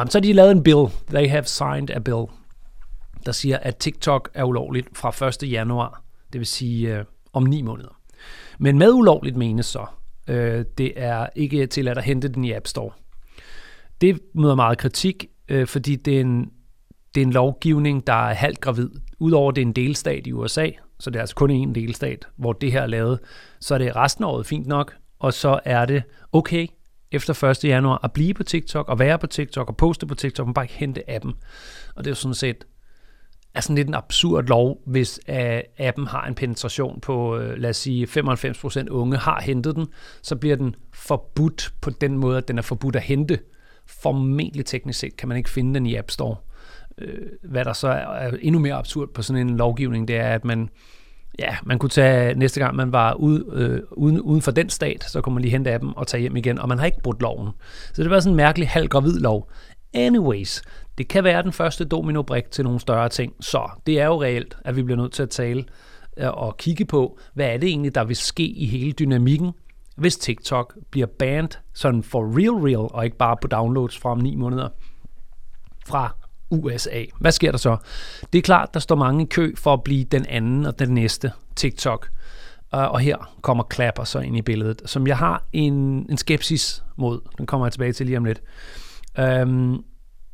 Um, 0.00 0.06
så 0.10 0.18
har 0.18 0.22
de 0.22 0.32
lavet 0.32 0.50
en 0.50 0.62
bill. 0.62 0.86
They 1.08 1.28
have 1.28 1.44
signed 1.44 1.90
a 1.90 1.98
bill, 1.98 2.24
der 3.26 3.32
siger, 3.32 3.58
at 3.58 3.76
TikTok 3.76 4.30
er 4.34 4.44
ulovligt 4.44 4.88
fra 4.98 5.26
1. 5.26 5.50
januar, 5.50 6.02
det 6.32 6.38
vil 6.38 6.46
sige 6.46 6.96
øh, 6.96 7.04
om 7.32 7.42
ni 7.42 7.62
måneder. 7.62 8.00
Men 8.58 8.78
med 8.78 8.92
ulovligt 8.92 9.36
menes 9.36 9.66
så, 9.66 9.86
øh, 10.28 10.64
det 10.78 10.92
er 10.96 11.26
ikke 11.36 11.66
tilladt 11.66 11.98
at 11.98 12.04
hente 12.04 12.28
den 12.28 12.44
i 12.44 12.52
App 12.52 12.66
Store. 12.66 12.90
Det 14.00 14.20
møder 14.34 14.54
meget 14.54 14.78
kritik, 14.78 15.26
øh, 15.48 15.66
fordi 15.66 15.96
det 15.96 16.16
er 16.16 16.20
en 16.20 16.50
det 17.14 17.20
er 17.20 17.26
en 17.26 17.32
lovgivning, 17.32 18.06
der 18.06 18.12
er 18.28 18.34
halvt 18.34 18.60
gravid. 18.60 18.90
Udover 19.18 19.52
det 19.52 19.62
er 19.62 19.66
en 19.66 19.72
delstat 19.72 20.26
i 20.26 20.32
USA, 20.32 20.70
så 21.00 21.10
det 21.10 21.16
er 21.16 21.20
altså 21.20 21.34
kun 21.34 21.50
en 21.50 21.74
delstat, 21.74 22.28
hvor 22.36 22.52
det 22.52 22.72
her 22.72 22.82
er 22.82 22.86
lavet, 22.86 23.18
så 23.60 23.74
er 23.74 23.78
det 23.78 23.96
resten 23.96 24.24
af 24.24 24.28
året 24.28 24.46
fint 24.46 24.66
nok, 24.66 24.96
og 25.18 25.32
så 25.32 25.60
er 25.64 25.84
det 25.86 26.02
okay 26.32 26.66
efter 27.12 27.44
1. 27.44 27.64
januar 27.64 28.00
at 28.04 28.12
blive 28.12 28.34
på 28.34 28.42
TikTok, 28.42 28.88
og 28.88 28.98
være 28.98 29.18
på 29.18 29.26
TikTok, 29.26 29.68
og 29.68 29.76
poste 29.76 30.06
på 30.06 30.14
TikTok, 30.14 30.48
og 30.48 30.54
bare 30.54 30.64
ikke 30.64 30.74
hente 30.74 31.10
appen. 31.10 31.34
Og 31.94 32.04
det 32.04 32.06
er 32.06 32.10
jo 32.10 32.14
sådan 32.14 32.34
set 32.34 32.64
er 33.54 33.60
sådan 33.60 33.76
lidt 33.76 33.88
en 33.88 33.94
absurd 33.94 34.44
lov, 34.44 34.80
hvis 34.86 35.20
uh, 35.28 35.34
appen 35.78 36.06
har 36.06 36.26
en 36.26 36.34
penetration 36.34 37.00
på, 37.00 37.36
uh, 37.36 37.52
lad 37.56 37.70
os 37.70 37.76
sige, 37.76 38.06
95% 38.06 38.88
unge 38.88 39.16
har 39.16 39.40
hentet 39.40 39.76
den, 39.76 39.86
så 40.22 40.36
bliver 40.36 40.56
den 40.56 40.74
forbudt 40.94 41.72
på 41.80 41.90
den 41.90 42.18
måde, 42.18 42.38
at 42.38 42.48
den 42.48 42.58
er 42.58 42.62
forbudt 42.62 42.96
at 42.96 43.02
hente 43.02 43.38
Formentlig 43.90 44.66
teknisk 44.66 44.98
set 44.98 45.16
kan 45.16 45.28
man 45.28 45.36
ikke 45.36 45.50
finde 45.50 45.74
den 45.74 45.86
i 45.86 45.96
App 45.96 46.10
Store. 46.10 46.36
Øh, 46.98 47.26
hvad 47.42 47.64
der 47.64 47.72
så 47.72 47.88
er 47.88 48.30
endnu 48.40 48.60
mere 48.60 48.74
absurd 48.74 49.08
på 49.14 49.22
sådan 49.22 49.48
en 49.48 49.56
lovgivning, 49.56 50.08
det 50.08 50.16
er, 50.16 50.28
at 50.28 50.44
man, 50.44 50.68
ja, 51.38 51.56
man 51.62 51.78
kunne 51.78 51.90
tage 51.90 52.34
næste 52.34 52.60
gang, 52.60 52.76
man 52.76 52.92
var 52.92 53.14
ude, 53.14 53.44
øh, 53.52 53.80
uden, 53.92 54.20
uden 54.20 54.42
for 54.42 54.50
den 54.50 54.68
stat, 54.68 55.04
så 55.04 55.20
kunne 55.20 55.34
man 55.34 55.42
lige 55.42 55.52
hente 55.52 55.74
appen 55.74 55.92
og 55.96 56.06
tage 56.06 56.20
hjem 56.20 56.36
igen, 56.36 56.58
og 56.58 56.68
man 56.68 56.78
har 56.78 56.86
ikke 56.86 57.02
brudt 57.02 57.22
loven. 57.22 57.48
Så 57.92 58.02
det 58.02 58.10
var 58.10 58.20
sådan 58.20 58.32
en 58.32 58.36
mærkelig 58.36 58.68
halv 58.68 58.88
gravid 58.88 59.20
lov. 59.20 59.50
Anyways, 59.94 60.62
det 60.98 61.08
kan 61.08 61.24
være 61.24 61.42
den 61.42 61.52
første 61.52 61.84
dominobrik 61.84 62.50
til 62.50 62.64
nogle 62.64 62.80
større 62.80 63.08
ting, 63.08 63.34
så 63.40 63.70
det 63.86 64.00
er 64.00 64.06
jo 64.06 64.22
reelt, 64.22 64.56
at 64.64 64.76
vi 64.76 64.82
bliver 64.82 64.98
nødt 64.98 65.12
til 65.12 65.22
at 65.22 65.30
tale 65.30 65.64
øh, 66.16 66.28
og 66.28 66.56
kigge 66.56 66.84
på, 66.84 67.18
hvad 67.34 67.46
er 67.46 67.56
det 67.56 67.68
egentlig, 67.68 67.94
der 67.94 68.04
vil 68.04 68.16
ske 68.16 68.46
i 68.46 68.66
hele 68.66 68.92
dynamikken, 68.92 69.52
hvis 69.96 70.16
TikTok 70.16 70.74
bliver 70.90 71.06
banned 71.06 71.50
sådan 71.74 72.02
for 72.02 72.22
real 72.38 72.64
real, 72.64 72.88
og 72.94 73.04
ikke 73.04 73.16
bare 73.16 73.36
på 73.42 73.48
downloads 73.48 73.98
fra 73.98 74.10
om 74.10 74.18
9 74.18 74.34
måneder 74.34 74.68
fra 75.86 76.14
USA. 76.50 77.04
Hvad 77.20 77.32
sker 77.32 77.50
der 77.50 77.58
så? 77.58 77.76
Det 78.32 78.38
er 78.38 78.42
klart, 78.42 78.74
der 78.74 78.80
står 78.80 78.96
mange 78.96 79.22
i 79.24 79.26
kø 79.26 79.54
for 79.56 79.72
at 79.72 79.82
blive 79.82 80.04
den 80.04 80.26
anden 80.26 80.66
og 80.66 80.78
den 80.78 80.94
næste 80.94 81.32
TikTok. 81.56 82.08
Øh, 82.74 82.90
og 82.90 83.00
her 83.00 83.34
kommer 83.42 83.64
Clapper 83.74 84.04
så 84.04 84.18
ind 84.18 84.36
i 84.36 84.42
billedet, 84.42 84.82
som 84.86 85.06
jeg 85.06 85.18
har 85.18 85.44
en, 85.52 85.72
en 86.10 86.16
skepsis 86.16 86.84
mod. 86.96 87.20
Den 87.38 87.46
kommer 87.46 87.66
jeg 87.66 87.72
tilbage 87.72 87.92
til 87.92 88.06
lige 88.06 88.18
om 88.18 88.24
lidt. 88.24 88.42
Øhm, 89.18 89.84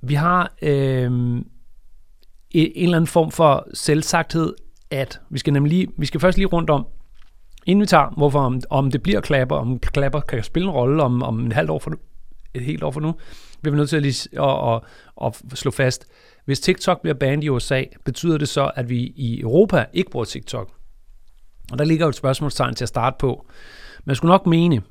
vi 0.02 0.14
har 0.14 0.54
øhm, 0.62 1.47
en 2.50 2.73
eller 2.75 2.97
anden 2.97 3.06
form 3.06 3.30
for 3.30 3.68
selvsagthed, 3.75 4.54
at 4.90 5.21
vi 5.30 5.38
skal 5.38 5.52
nemlig 5.52 5.88
vi 5.99 6.06
skal 6.06 6.21
først 6.21 6.38
lige 6.38 6.47
rundt 6.47 6.71
om, 6.71 6.87
inden 7.66 7.80
vi 7.80 7.87
tager, 7.87 8.14
hvorfor 8.16 8.40
om, 8.40 8.61
om 8.71 8.90
det 8.90 9.02
bliver 9.02 9.21
klapper, 9.21 9.56
om 9.56 9.78
klapper 9.78 10.21
kan 10.21 10.42
spille 10.42 10.68
en 10.68 10.75
rolle 10.75 11.02
om, 11.02 11.23
om 11.23 11.40
en 11.40 11.52
halvt 11.52 11.71
år 11.71 11.78
for 11.78 11.90
nu, 11.90 11.97
et 12.54 12.62
helt 12.62 12.83
år 12.83 12.90
for 12.90 13.00
nu, 13.00 13.14
bliver 13.62 13.73
vi 13.73 13.76
nødt 13.76 13.88
til 13.88 13.97
at, 13.97 14.02
lige, 14.02 14.40
at, 14.42 14.80
at, 15.25 15.42
at 15.52 15.59
slå 15.59 15.71
fast. 15.71 16.06
Hvis 16.45 16.61
TikTok 16.61 17.00
bliver 17.02 17.14
banned 17.14 17.45
i 17.45 17.49
USA, 17.49 17.83
betyder 18.04 18.38
det 18.38 18.49
så, 18.49 18.71
at 18.76 18.88
vi 18.88 18.99
i 19.16 19.40
Europa 19.40 19.85
ikke 19.92 20.11
bruger 20.11 20.25
TikTok? 20.25 20.71
Og 21.73 21.78
der 21.78 21.85
ligger 21.85 22.06
jo 22.06 22.09
et 22.09 22.14
spørgsmålstegn 22.14 22.75
til 22.75 22.85
at 22.85 22.88
starte 22.88 23.16
på. 23.18 23.47
Man 24.04 24.16
skulle 24.16 24.30
nok 24.33 24.47
mene, 24.47 24.83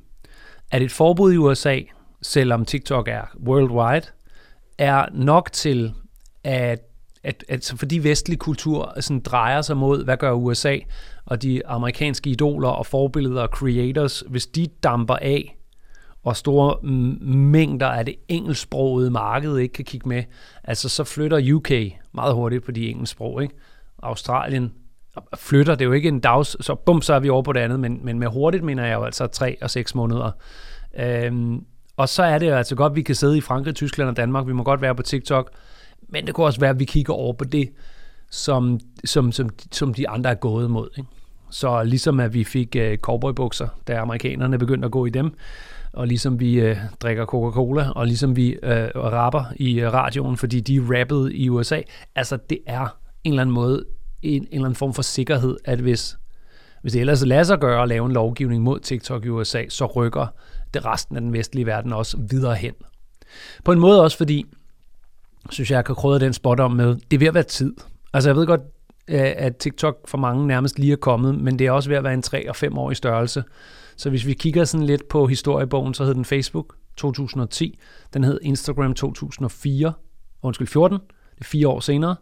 at 0.72 0.82
et 0.82 0.92
forbud 0.92 1.34
i 1.34 1.38
USA, 1.38 1.80
selvom 2.26 2.66
TikTok 2.66 3.08
er 3.08 3.22
worldwide, 3.48 4.06
er 4.78 5.06
nok 5.14 5.52
til, 5.52 5.94
at, 6.44 6.80
at, 7.24 7.46
at 7.50 7.74
fordi 7.78 8.00
vestlig 8.00 8.40
kultur 8.40 8.94
sådan 9.00 9.20
drejer 9.20 9.62
sig 9.62 9.78
mod, 9.78 10.04
hvad 10.04 10.18
gør 10.18 10.32
USA, 10.32 10.78
og 11.26 11.42
de 11.42 11.68
amerikanske 11.68 12.30
idoler 12.30 12.70
og 12.70 12.86
forbilleder 12.86 13.42
og 13.42 13.48
creators, 13.48 14.24
hvis 14.28 14.48
de 14.48 14.68
damper 14.84 15.16
af, 15.16 15.58
og 16.24 16.38
store 16.38 16.88
mængder 17.22 17.88
af 17.88 18.06
det 18.06 18.16
engelsksprogede 18.28 19.12
marked 19.12 19.58
ikke 19.58 19.74
kan 19.74 19.86
kigge 19.86 20.10
med, 20.10 20.24
altså 20.64 20.90
så 20.90 21.04
flytter 21.04 21.54
UK 21.56 21.72
meget 22.14 22.34
hurtigt 22.34 22.66
på 22.66 22.72
de 22.72 22.90
engelsksprog, 22.90 23.44
ikke? 23.44 23.56
Australien 24.04 24.74
flytter, 25.36 25.76
det 25.76 25.82
er 25.82 25.86
jo 25.86 25.92
ikke 25.92 26.10
en 26.10 26.20
dags, 26.20 26.66
så 26.66 26.76
bum, 26.76 27.02
så 27.02 27.14
er 27.14 27.20
vi 27.20 27.30
over 27.30 27.42
på 27.42 27.54
det 27.54 27.60
andet, 27.60 27.80
men, 27.80 28.00
men 28.04 28.20
med 28.20 28.28
hurtigt 28.28 28.64
mener 28.64 28.86
jeg 28.86 28.94
jo 28.94 29.04
altså 29.04 29.28
3 29.28 29.58
og 29.62 29.70
6 29.70 29.96
måneder. 29.96 30.32
Øhm, 31.00 31.66
og 31.98 32.10
så 32.10 32.24
er 32.24 32.38
det 32.38 32.50
jo 32.50 32.56
altså 32.56 32.76
godt, 32.76 32.92
at 32.92 32.96
vi 32.96 33.02
kan 33.02 33.16
sidde 33.16 33.38
i 33.38 33.42
Frankrig, 33.42 33.76
Tyskland 33.76 34.10
og 34.10 34.18
Danmark, 34.18 34.48
vi 34.48 34.54
må 34.54 34.64
godt 34.64 34.82
være 34.82 34.96
på 34.96 35.04
TikTok, 35.04 35.52
men 36.10 36.28
det 36.28 36.34
kunne 36.34 36.46
også 36.46 36.60
være, 36.60 36.70
at 36.70 36.80
vi 36.80 36.86
kigger 36.86 37.14
over 37.14 37.34
på 37.34 37.44
det, 37.44 37.70
som, 38.32 38.80
som, 39.06 39.32
som, 39.32 39.50
som 39.72 39.94
de 39.94 40.10
andre 40.10 40.30
er 40.30 40.36
gået 40.36 40.72
mod. 40.72 40.90
Ikke? 40.98 41.10
Så 41.50 41.84
ligesom 41.84 42.20
at 42.20 42.34
vi 42.34 42.44
fik 42.44 42.76
uh, 42.80 42.98
cowboybukser, 42.98 43.68
da 43.88 43.98
amerikanerne 43.98 44.58
begyndte 44.58 44.86
at 44.86 44.92
gå 44.92 45.06
i 45.06 45.10
dem, 45.10 45.34
og 45.96 46.08
ligesom 46.08 46.40
vi 46.40 46.60
øh, 46.60 46.78
drikker 47.02 47.26
Coca-Cola, 47.26 47.90
og 47.90 48.08
ligesom 48.08 48.36
vi 48.36 48.52
øh, 48.64 48.88
rapper 48.96 49.44
i 49.56 49.80
øh, 49.80 49.94
radioen, 49.94 50.38
fordi 50.38 50.60
de 50.60 51.00
rappede 51.00 51.34
i 51.34 51.50
USA. 51.50 51.82
Altså, 52.16 52.38
det 52.50 52.60
er 52.68 52.98
en 53.24 53.32
eller 53.32 53.42
anden 53.42 53.54
måde, 53.54 53.86
en, 54.22 54.42
en 54.42 54.48
eller 54.52 54.66
anden 54.66 54.76
form 54.76 54.94
for 54.94 55.02
sikkerhed, 55.02 55.58
at 55.66 55.80
hvis, 55.80 56.18
hvis 56.82 56.94
det 56.94 57.00
ellers 57.00 57.26
lader 57.26 57.44
sig 57.44 57.60
gøre 57.60 57.82
at 57.82 57.90
lave 57.90 58.06
en 58.06 58.12
lovgivning 58.12 58.64
mod 58.64 58.80
TikTok 58.80 59.26
i 59.26 59.30
USA, 59.30 59.64
så 59.70 59.86
rykker 59.86 60.28
det 60.76 60.86
resten 60.86 61.16
af 61.16 61.22
den 61.22 61.34
vestlige 61.34 61.66
verden 61.66 61.94
også 61.94 62.18
videre 62.30 62.56
hen. 62.56 62.74
På 63.64 63.72
en 63.72 63.80
måde 63.80 64.02
også, 64.02 64.18
fordi, 64.18 64.46
synes 65.50 65.72
jeg, 65.72 65.76
jeg 65.76 65.86
kan 65.86 65.96
krydre 65.96 66.20
den 66.20 66.34
spot 66.34 66.60
om 66.60 66.72
med, 66.72 66.96
det 66.96 67.14
er 67.14 67.20
ved 67.20 67.28
at 67.28 67.34
være 67.34 67.44
tid. 67.44 67.74
Altså, 68.14 68.30
jeg 68.30 68.36
ved 68.36 68.48
godt, 68.48 68.62
øh, 69.08 69.34
at 69.38 69.58
TikTok 69.58 70.08
for 70.08 70.18
mange 70.18 70.48
nærmest 70.48 70.80
lige 70.80 70.92
er 70.92 70.98
kommet, 70.98 71.36
men 71.36 71.60
det 71.60 71.68
er 71.68 71.72
også 71.72 71.90
ved 71.90 71.98
at 71.98 72.04
være 72.04 72.14
en 72.14 72.24
3- 72.28 72.50
og 72.50 72.56
5-årig 72.56 72.98
størrelse. 72.98 73.44
Så 73.98 74.10
hvis 74.10 74.26
vi 74.26 74.34
kigger 74.34 74.66
sådan 74.66 74.86
lidt 74.86 75.08
på 75.08 75.28
historiebogen, 75.28 75.94
så 75.94 76.06
hed 76.06 76.14
den 76.14 76.26
Facebook 76.26 76.76
2010, 76.98 77.80
den 78.14 78.24
hed 78.24 78.40
Instagram 78.42 78.94
2004, 78.94 79.94
undskyld 80.42 80.68
14, 80.68 80.98
det 81.36 81.42
er 81.42 81.46
fire 81.46 81.68
år 81.68 81.80
senere. 81.80 82.16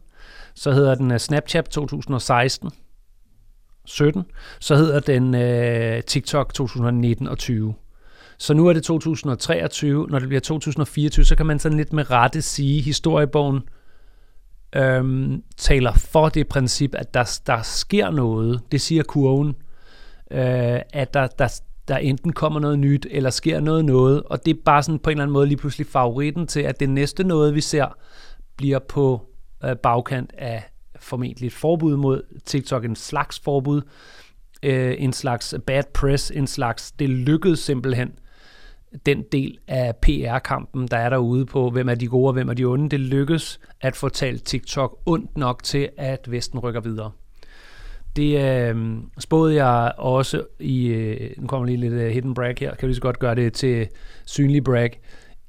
Så 0.56 0.72
hedder 0.72 0.96
den 0.96 1.12
øh, 1.12 1.20
Snapchat 1.20 1.66
2016, 1.66 2.72
17. 3.86 4.24
Så 4.60 4.76
hedder 4.76 5.00
den 5.00 5.36
øh, 5.36 6.04
TikTok 6.04 6.54
2019 6.54 7.28
og 7.28 7.38
20. 7.38 7.74
Så 8.38 8.54
nu 8.54 8.68
er 8.68 8.74
det 8.74 8.84
2023. 8.84 10.08
Når 10.10 10.20
det 10.20 10.28
bliver 10.28 10.42
2024, 10.42 11.26
så 11.26 11.36
kan 11.36 11.46
man 11.46 11.60
sådan 11.60 11.78
lidt 11.78 11.94
med 11.94 12.12
rette 12.12 12.42
sige, 12.42 12.78
at 12.78 12.84
historiebogen 12.84 13.60
øhm, 14.76 15.44
taler 15.58 15.94
for 15.94 16.30
det 16.30 16.48
princip, 16.48 16.96
at 16.96 17.14
der, 17.14 17.40
der 17.48 17.62
sker 17.62 18.12
noget. 18.12 18.62
Det 18.72 18.82
siger 18.82 19.04
kurven 19.04 19.56
øh, 20.34 20.82
at 20.94 21.14
der, 21.14 21.28
der, 21.28 21.62
der 21.88 21.98
enten 21.98 22.34
kommer 22.34 22.60
noget 22.60 22.80
nyt, 22.80 23.08
eller 23.12 23.30
sker 23.30 23.60
noget 23.60 23.86
noget, 23.86 24.24
og 24.24 24.46
det 24.46 24.52
er 24.52 24.62
bare 24.66 24.84
sådan 24.84 25.00
på 25.00 25.10
en 25.10 25.12
eller 25.12 25.24
anden 25.24 25.34
måde 25.34 25.48
lige 25.48 25.58
pludselig 25.58 25.88
favoritten 25.88 26.48
til, 26.48 26.60
at 26.60 26.80
det 26.80 26.90
næste 26.90 27.24
noget, 27.24 27.56
vi 27.56 27.62
ser, 27.62 27.98
bliver 28.58 28.80
på 28.80 29.22
øh, 29.64 29.76
bagkant 29.76 30.32
af 30.38 30.64
formentlig 31.00 31.48
et 31.48 31.54
forbud 31.54 31.96
mod 31.96 32.22
TikTok, 32.46 32.86
en 32.86 32.96
slags 32.96 33.40
forbud, 33.40 33.82
øh, 34.64 34.96
en 34.98 35.14
slags 35.14 35.56
bad 35.68 35.84
press, 35.94 36.32
en 36.32 36.48
slags, 36.48 36.92
det 36.92 37.10
lykkedes 37.10 37.60
simpelthen, 37.60 38.12
den 39.06 39.24
del 39.32 39.58
af 39.68 39.96
PR-kampen, 39.96 40.88
der 40.88 40.98
er 40.98 41.10
derude 41.10 41.46
på, 41.46 41.70
hvem 41.70 41.90
er 41.90 41.96
de 41.96 42.08
gode 42.08 42.30
og 42.30 42.34
hvem 42.34 42.50
er 42.50 42.54
de 42.54 42.66
onde, 42.66 42.90
det 42.90 43.00
lykkes 43.00 43.60
at 43.82 43.96
få 43.96 44.10
talt 44.10 44.44
TikTok 44.44 45.00
ondt 45.06 45.38
nok 45.38 45.64
til, 45.64 45.90
at 45.98 46.32
Vesten 46.32 46.60
rykker 46.60 46.82
videre. 46.82 47.12
Det 48.16 48.40
øh, 48.70 48.96
spåede 49.20 49.66
jeg 49.66 49.92
også 49.98 50.44
i, 50.60 50.88
øh, 50.88 51.30
nu 51.38 51.48
kommer 51.48 51.66
lige 51.66 51.78
lidt 51.78 51.94
uh, 51.94 52.00
hidden 52.00 52.34
brag 52.34 52.56
her, 52.60 52.76
kan 52.76 52.90
vi 52.90 52.94
så 52.94 53.02
godt 53.02 53.20
gøre 53.20 53.36
det 53.36 53.54
til 53.54 53.88
synlig 54.26 54.64
brag. 54.64 55.00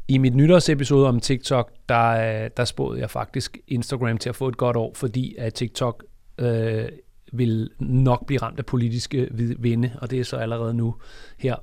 I 0.08 0.18
mit 0.18 0.34
nytårsepisode 0.34 1.08
om 1.08 1.20
TikTok, 1.20 1.72
der, 1.88 2.10
øh, 2.44 2.50
der 2.56 2.64
spåede 2.64 3.00
jeg 3.00 3.10
faktisk 3.10 3.58
Instagram 3.68 4.18
til 4.18 4.28
at 4.28 4.36
få 4.36 4.48
et 4.48 4.56
godt 4.56 4.76
år, 4.76 4.92
fordi 4.94 5.34
at 5.38 5.54
TikTok 5.54 6.04
øh, 6.38 6.84
vil 7.32 7.70
nok 7.78 8.26
blive 8.26 8.42
ramt 8.42 8.58
af 8.58 8.66
politiske 8.66 9.28
vinde, 9.58 9.92
og 10.00 10.10
det 10.10 10.20
er 10.20 10.24
så 10.24 10.36
allerede 10.36 10.74
nu 10.74 10.94
her 11.38 11.56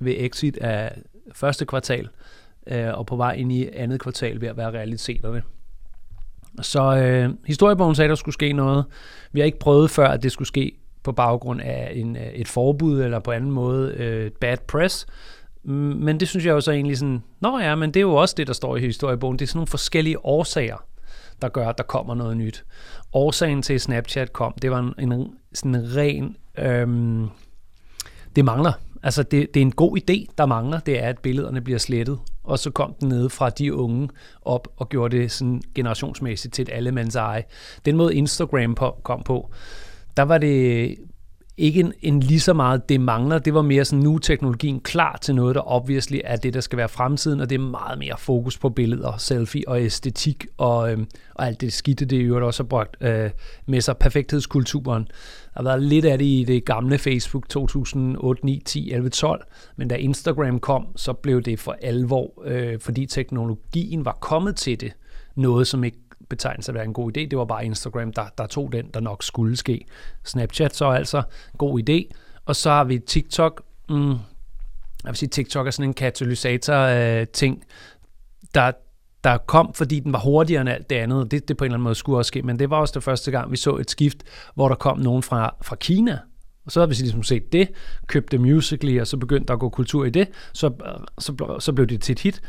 ved 0.00 0.14
exit 0.16 0.56
af 0.56 0.98
første 1.32 1.64
kvartal, 1.66 2.08
øh, 2.66 2.98
og 2.98 3.06
på 3.06 3.16
vej 3.16 3.32
ind 3.32 3.52
i 3.52 3.68
andet 3.72 4.00
kvartal 4.00 4.40
ved 4.40 4.48
at 4.48 4.56
være 4.56 4.70
realiteterne. 4.70 5.42
Så 6.62 6.96
øh, 6.96 7.30
historiebogen 7.46 7.94
sagde, 7.94 8.06
at 8.06 8.10
der 8.10 8.14
skulle 8.14 8.32
ske 8.32 8.52
noget. 8.52 8.84
Vi 9.32 9.40
har 9.40 9.44
ikke 9.44 9.58
prøvet 9.58 9.90
før, 9.90 10.08
at 10.08 10.22
det 10.22 10.32
skulle 10.32 10.48
ske 10.48 10.78
på 11.02 11.12
baggrund 11.12 11.60
af 11.60 11.92
en, 11.94 12.16
øh, 12.16 12.22
et 12.22 12.48
forbud 12.48 13.02
eller 13.02 13.18
på 13.18 13.30
anden 13.30 13.50
måde 13.50 13.92
øh, 13.92 14.30
bad 14.30 14.56
press. 14.68 15.06
Men 15.64 16.20
det 16.20 16.28
synes 16.28 16.46
jeg 16.46 16.52
jo 16.52 16.60
så 16.60 16.72
egentlig 16.72 16.98
sådan, 16.98 17.22
nå 17.40 17.58
ja, 17.58 17.74
men 17.74 17.90
det 17.90 18.00
er 18.00 18.02
jo 18.02 18.14
også 18.14 18.34
det, 18.38 18.46
der 18.46 18.52
står 18.52 18.76
i 18.76 18.80
historiebogen. 18.80 19.38
Det 19.38 19.44
er 19.44 19.46
sådan 19.46 19.58
nogle 19.58 19.66
forskellige 19.66 20.24
årsager, 20.24 20.76
der 21.42 21.48
gør, 21.48 21.68
at 21.68 21.78
der 21.78 21.84
kommer 21.84 22.14
noget 22.14 22.36
nyt. 22.36 22.64
Årsagen 23.12 23.62
til, 23.62 23.74
at 23.74 23.80
Snapchat 23.80 24.32
kom, 24.32 24.54
det 24.62 24.70
var 24.70 24.78
en, 24.98 25.12
en 25.12 25.34
sådan 25.54 25.74
en 25.74 25.96
ren... 25.96 26.36
Øhm, 26.58 27.28
det 28.36 28.44
mangler. 28.44 28.72
Altså, 29.04 29.22
det, 29.22 29.54
det 29.54 29.60
er 29.60 29.64
en 29.64 29.72
god 29.72 29.98
idé, 29.98 30.34
der 30.38 30.46
mangler. 30.46 30.80
Det 30.80 31.02
er, 31.02 31.08
at 31.08 31.18
billederne 31.18 31.60
bliver 31.60 31.78
slettet 31.78 32.18
og 32.44 32.58
så 32.58 32.70
kom 32.70 32.94
den 33.00 33.08
nede 33.08 33.30
fra 33.30 33.50
de 33.50 33.74
unge 33.74 34.08
op 34.42 34.68
og 34.76 34.88
gjorde 34.88 35.18
det 35.18 35.32
sådan 35.32 35.62
generationsmæssigt 35.74 36.54
til 36.54 36.62
et 36.62 36.68
allemands 36.72 37.16
eje. 37.16 37.44
Den 37.84 37.96
måde 37.96 38.14
Instagram 38.14 38.74
på, 38.74 38.96
kom 39.02 39.22
på, 39.22 39.50
der 40.16 40.22
var 40.22 40.38
det 40.38 40.96
ikke 41.56 41.80
en, 41.80 41.92
en 42.02 42.20
lige 42.20 42.40
så 42.40 42.52
meget, 42.52 42.88
det 42.88 43.00
mangler. 43.00 43.38
Det 43.38 43.54
var 43.54 43.62
mere 43.62 43.84
sådan, 43.84 44.02
nu 44.02 44.18
teknologien 44.18 44.80
klar 44.80 45.18
til 45.22 45.34
noget, 45.34 45.54
der 45.54 45.72
obviously 45.72 46.18
er 46.24 46.36
det, 46.36 46.54
der 46.54 46.60
skal 46.60 46.76
være 46.76 46.88
fremtiden, 46.88 47.40
og 47.40 47.50
det 47.50 47.54
er 47.54 47.60
meget 47.64 47.98
mere 47.98 48.14
fokus 48.18 48.58
på 48.58 48.68
billeder, 48.68 49.16
selfie 49.16 49.68
og 49.68 49.82
æstetik, 49.82 50.46
og, 50.56 50.92
øh, 50.92 50.98
og 51.34 51.46
alt 51.46 51.60
det 51.60 51.72
skidte, 51.72 52.04
det 52.04 52.20
er 52.20 52.24
jo 52.24 52.46
også 52.46 52.62
har 52.62 52.68
brugt 52.68 52.96
øh, 53.00 53.30
med 53.66 53.80
sig 53.80 53.96
perfekthedskulturen. 53.96 55.02
Der 55.02 55.62
har 55.62 55.62
været 55.62 55.82
lidt 55.82 56.04
af 56.04 56.18
det 56.18 56.24
i 56.24 56.44
det 56.46 56.64
gamle 56.64 56.98
Facebook 56.98 57.48
2008, 57.48 58.46
9, 58.46 58.62
10, 58.64 58.92
11, 58.92 59.08
12, 59.08 59.44
men 59.76 59.88
da 59.88 59.94
Instagram 59.94 60.58
kom, 60.58 60.86
så 60.96 61.12
blev 61.12 61.42
det 61.42 61.60
for 61.60 61.76
alvor, 61.82 62.42
øh, 62.44 62.80
fordi 62.80 63.06
teknologien 63.06 64.04
var 64.04 64.18
kommet 64.20 64.56
til 64.56 64.80
det, 64.80 64.92
noget 65.36 65.66
som 65.66 65.84
ikke 65.84 66.03
betegnes 66.28 66.68
at 66.68 66.74
være 66.74 66.84
en 66.84 66.92
god 66.92 67.16
idé. 67.16 67.20
Det 67.20 67.38
var 67.38 67.44
bare 67.44 67.64
Instagram, 67.64 68.12
der, 68.12 68.24
der 68.38 68.46
tog 68.46 68.72
den, 68.72 68.90
der 68.94 69.00
nok 69.00 69.22
skulle 69.22 69.56
ske. 69.56 69.84
Snapchat 70.24 70.76
så 70.76 70.90
altså 70.90 71.22
god 71.58 71.80
idé. 71.88 72.14
Og 72.44 72.56
så 72.56 72.70
har 72.70 72.84
vi 72.84 72.98
TikTok. 72.98 73.62
Mm, 73.88 74.10
jeg 74.10 74.18
vil 75.04 75.16
sige, 75.16 75.28
TikTok 75.28 75.66
er 75.66 75.70
sådan 75.70 75.90
en 75.90 75.94
katalysator-ting. 75.94 77.56
Øh, 77.56 77.64
der, 78.54 78.72
der 79.24 79.38
kom, 79.38 79.74
fordi 79.74 80.00
den 80.00 80.12
var 80.12 80.18
hurtigere 80.18 80.60
end 80.60 80.70
alt 80.70 80.90
det 80.90 80.96
andet. 80.96 81.30
Det, 81.30 81.48
det 81.48 81.56
på 81.56 81.64
en 81.64 81.66
eller 81.66 81.74
anden 81.74 81.84
måde 81.84 81.94
skulle 81.94 82.18
også 82.18 82.28
ske, 82.28 82.42
men 82.42 82.58
det 82.58 82.70
var 82.70 82.76
også 82.76 82.94
det 82.94 83.02
første 83.02 83.30
gang, 83.30 83.50
vi 83.50 83.56
så 83.56 83.76
et 83.76 83.90
skift, 83.90 84.22
hvor 84.54 84.68
der 84.68 84.74
kom 84.74 84.98
nogen 84.98 85.22
fra, 85.22 85.54
fra 85.62 85.76
Kina, 85.76 86.18
og 86.66 86.72
så 86.72 86.80
har 86.80 86.86
vi 86.86 86.94
ligesom 86.94 87.22
set 87.22 87.52
det, 87.52 87.68
købte 88.06 88.38
Musical.ly, 88.38 89.00
og 89.00 89.06
så 89.06 89.16
begyndte 89.16 89.46
der 89.46 89.54
at 89.54 89.60
gå 89.60 89.68
kultur 89.68 90.04
i 90.04 90.10
det, 90.10 90.28
så, 90.52 90.66
øh, 90.66 91.06
så, 91.18 91.56
så 91.58 91.72
blev 91.72 91.86
det 91.86 92.02
til 92.02 92.12
et 92.12 92.20
hit 92.20 92.42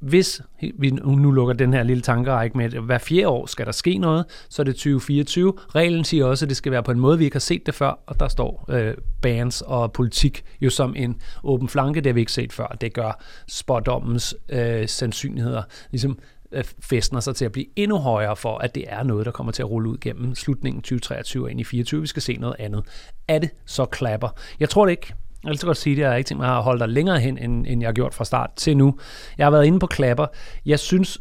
hvis 0.00 0.40
vi 0.78 0.90
nu 0.90 1.30
lukker 1.30 1.54
den 1.54 1.72
her 1.72 1.82
lille 1.82 2.02
tankerække 2.02 2.58
med, 2.58 2.64
at 2.74 2.82
hver 2.82 2.98
fjerde 2.98 3.28
år 3.28 3.46
skal 3.46 3.66
der 3.66 3.72
ske 3.72 3.98
noget, 3.98 4.24
så 4.48 4.62
er 4.62 4.64
det 4.64 4.74
2024. 4.74 5.52
Reglen 5.74 6.04
siger 6.04 6.24
også, 6.24 6.44
at 6.44 6.48
det 6.48 6.56
skal 6.56 6.72
være 6.72 6.82
på 6.82 6.90
en 6.90 7.00
måde, 7.00 7.18
vi 7.18 7.24
ikke 7.24 7.34
har 7.34 7.40
set 7.40 7.66
det 7.66 7.74
før, 7.74 7.98
og 8.06 8.20
der 8.20 8.28
står 8.28 8.64
øh, 8.68 8.94
bands 9.22 9.60
og 9.60 9.92
politik 9.92 10.44
jo 10.60 10.70
som 10.70 10.94
en 10.96 11.20
åben 11.44 11.68
flanke, 11.68 12.00
det 12.00 12.06
har 12.06 12.14
vi 12.14 12.20
ikke 12.20 12.32
set 12.32 12.52
før. 12.52 12.76
Det 12.80 12.92
gør 12.92 13.22
spådommens 13.48 14.34
øh, 14.48 14.88
sandsynligheder 14.88 15.62
ligesom 15.90 16.18
øh, 16.52 16.64
festner 16.80 17.20
sig 17.20 17.36
til 17.36 17.44
at 17.44 17.52
blive 17.52 17.66
endnu 17.76 17.98
højere 17.98 18.36
for, 18.36 18.58
at 18.58 18.74
det 18.74 18.84
er 18.88 19.02
noget, 19.02 19.26
der 19.26 19.32
kommer 19.32 19.52
til 19.52 19.62
at 19.62 19.70
rulle 19.70 19.90
ud 19.90 19.98
gennem 20.00 20.34
slutningen 20.34 20.82
2023 20.82 21.44
og 21.44 21.50
ind 21.50 21.60
i 21.60 21.64
2024. 21.64 22.00
Vi 22.00 22.06
skal 22.06 22.22
se 22.22 22.36
noget 22.36 22.56
andet. 22.58 22.84
Er 23.28 23.38
det 23.38 23.50
så 23.66 23.84
klapper? 23.84 24.28
Jeg 24.60 24.68
tror 24.68 24.84
det 24.84 24.90
ikke. 24.90 25.14
Jeg 25.44 25.50
vil 25.50 25.58
så 25.58 25.66
godt 25.66 25.76
sige 25.76 25.96
det, 25.96 26.02
jeg 26.02 26.10
har 26.10 26.16
ikke 26.16 26.28
tænkt 26.28 26.40
mig 26.40 26.56
at 26.56 26.62
holde 26.62 26.80
dig 26.80 26.88
længere 26.88 27.20
hen, 27.20 27.38
end, 27.38 27.66
end 27.66 27.80
jeg 27.80 27.88
har 27.88 27.92
gjort 27.92 28.14
fra 28.14 28.24
start 28.24 28.50
til 28.56 28.76
nu. 28.76 28.98
Jeg 29.38 29.46
har 29.46 29.50
været 29.50 29.66
inde 29.66 29.78
på 29.78 29.86
klapper. 29.86 30.26
Jeg 30.66 30.78
synes, 30.78 31.18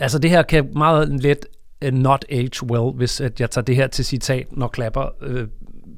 altså 0.00 0.18
det 0.18 0.30
her 0.30 0.42
kan 0.42 0.70
meget 0.72 1.22
let 1.22 1.46
uh, 1.86 1.92
not 1.92 2.24
age 2.30 2.66
well, 2.70 2.96
hvis 2.96 3.20
at 3.20 3.40
jeg 3.40 3.50
tager 3.50 3.64
det 3.64 3.76
her 3.76 3.86
til 3.86 4.04
citat, 4.04 4.46
når 4.52 4.68
klapper 4.68 5.06
øh, 5.22 5.48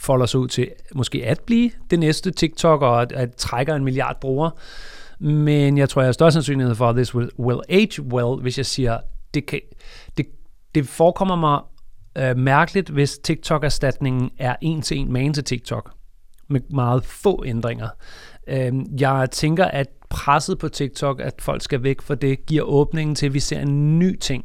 folder 0.01 0.27
sig 0.27 0.41
ud 0.41 0.49
til 0.49 0.71
måske 0.95 1.27
at 1.27 1.41
blive 1.41 1.71
det 1.91 1.99
næste 1.99 2.31
TikTok 2.31 2.83
og 2.83 3.03
at, 3.03 3.13
at 3.13 3.35
trækker 3.35 3.75
en 3.75 3.85
milliard 3.85 4.21
brugere. 4.21 4.51
Men 5.19 5.79
jeg 5.79 5.89
tror, 5.89 6.03
jeg 6.03 6.07
har 6.07 6.13
større 6.13 6.33
sandsynlighed 6.33 6.75
for, 6.75 6.89
at 6.89 6.97
this 6.97 7.15
will, 7.15 7.31
will 7.39 7.61
age 7.69 8.03
well, 8.03 8.43
hvis 8.43 8.59
jeg 8.59 8.67
siger, 8.67 8.99
det, 9.35 9.47
kan, 9.47 9.61
det, 10.17 10.27
det 10.75 10.89
forekommer 10.89 11.37
mig 11.37 11.61
øh, 12.19 12.37
mærkeligt, 12.37 12.89
hvis 12.89 13.19
TikTok-erstatningen 13.19 14.31
er 14.39 14.57
en 14.61 14.83
til 14.83 14.99
en 14.99 15.13
man 15.13 15.35
til 15.35 15.45
TikTok 15.45 15.93
med 16.53 16.61
meget 16.71 17.05
få 17.05 17.45
ændringer. 17.47 17.89
Øh, 18.47 18.73
jeg 19.01 19.29
tænker, 19.31 19.65
at 19.65 19.87
presset 20.11 20.59
på 20.59 20.69
TikTok, 20.69 21.21
at 21.21 21.35
folk 21.39 21.63
skal 21.63 21.83
væk 21.83 22.03
fra 22.03 22.15
det, 22.15 22.47
giver 22.47 22.63
åbningen 22.63 23.15
til, 23.15 23.27
at 23.27 23.35
vi 23.35 23.41
ser 23.41 23.61
en 23.61 23.99
ny 23.99 24.19
ting, 24.19 24.45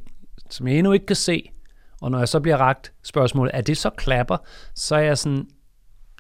som 0.50 0.68
jeg 0.68 0.78
endnu 0.78 0.92
ikke 0.92 1.06
kan 1.06 1.16
se. 1.16 1.50
Og 2.02 2.12
når 2.12 2.20
jeg 2.20 2.28
så 2.28 2.40
bliver 2.40 2.58
ragt 2.58 2.94
spørgsmålet, 3.04 3.52
er 3.54 3.62
det 3.62 3.78
så 3.78 3.90
klapper, 3.90 4.38
så 4.76 4.96
er 4.96 5.00
jeg 5.00 5.18
sådan, 5.18 5.46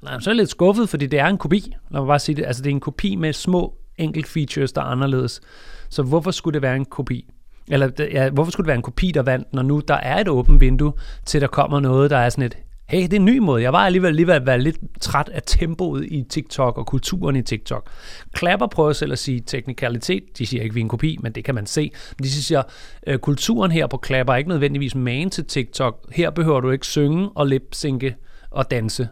nej, 0.03 0.19
så 0.19 0.29
er 0.29 0.33
jeg 0.33 0.37
lidt 0.37 0.49
skuffet, 0.49 0.89
fordi 0.89 1.07
det 1.07 1.19
er 1.19 1.27
en 1.27 1.37
kopi. 1.37 1.75
Lad 1.91 2.01
mig 2.01 2.07
bare 2.07 2.19
sige 2.19 2.35
det. 2.35 2.45
Altså, 2.45 2.63
det 2.63 2.69
er 2.69 2.73
en 2.73 2.79
kopi 2.79 3.15
med 3.15 3.33
små 3.33 3.77
enkelt 3.97 4.27
features, 4.27 4.71
der 4.71 4.81
er 4.81 4.85
anderledes. 4.85 5.41
Så 5.89 6.03
hvorfor 6.03 6.31
skulle 6.31 6.53
det 6.53 6.61
være 6.61 6.75
en 6.75 6.85
kopi? 6.85 7.29
Eller 7.67 7.89
ja, 7.99 8.29
hvorfor 8.29 8.51
skulle 8.51 8.65
det 8.65 8.67
være 8.67 8.75
en 8.75 8.81
kopi, 8.81 9.11
der 9.11 9.21
vandt, 9.21 9.53
når 9.53 9.61
nu 9.61 9.81
der 9.87 9.93
er 9.93 10.19
et 10.19 10.27
åbent 10.27 10.61
vindue, 10.61 10.93
til 11.25 11.41
der 11.41 11.47
kommer 11.47 11.79
noget, 11.79 12.09
der 12.09 12.17
er 12.17 12.29
sådan 12.29 12.45
et 12.45 12.57
hey, 12.87 13.03
det 13.03 13.13
er 13.13 13.19
en 13.19 13.25
ny 13.25 13.37
måde. 13.37 13.61
Jeg 13.61 13.73
var 13.73 13.79
alligevel 13.79 14.15
lige 14.15 14.33
at 14.33 14.45
være 14.45 14.59
lidt 14.59 14.77
træt 15.01 15.29
af 15.29 15.41
tempoet 15.45 16.05
i 16.05 16.23
TikTok 16.29 16.77
og 16.77 16.85
kulturen 16.85 17.35
i 17.35 17.41
TikTok. 17.41 17.89
Klapper 18.33 18.67
prøver 18.67 18.93
selv 18.93 19.11
at 19.11 19.19
sige 19.19 19.39
teknikalitet. 19.39 20.23
De 20.37 20.45
siger 20.45 20.63
ikke, 20.63 20.73
vi 20.73 20.79
er 20.79 20.83
en 20.83 20.89
kopi, 20.89 21.17
men 21.21 21.31
det 21.31 21.45
kan 21.45 21.55
man 21.55 21.65
se. 21.65 21.91
Men 22.17 22.23
de 22.23 22.29
siger, 22.31 22.63
øh, 23.07 23.19
kulturen 23.19 23.71
her 23.71 23.87
på 23.87 23.97
Klapper 23.97 24.33
er 24.33 24.37
ikke 24.37 24.49
nødvendigvis 24.49 24.95
man 24.95 25.29
til 25.29 25.45
TikTok. 25.45 26.05
Her 26.11 26.29
behøver 26.29 26.59
du 26.59 26.71
ikke 26.71 26.85
synge 26.85 27.29
og 27.35 27.47
lipsynke 27.47 28.15
og 28.51 28.71
danse. 28.71 29.07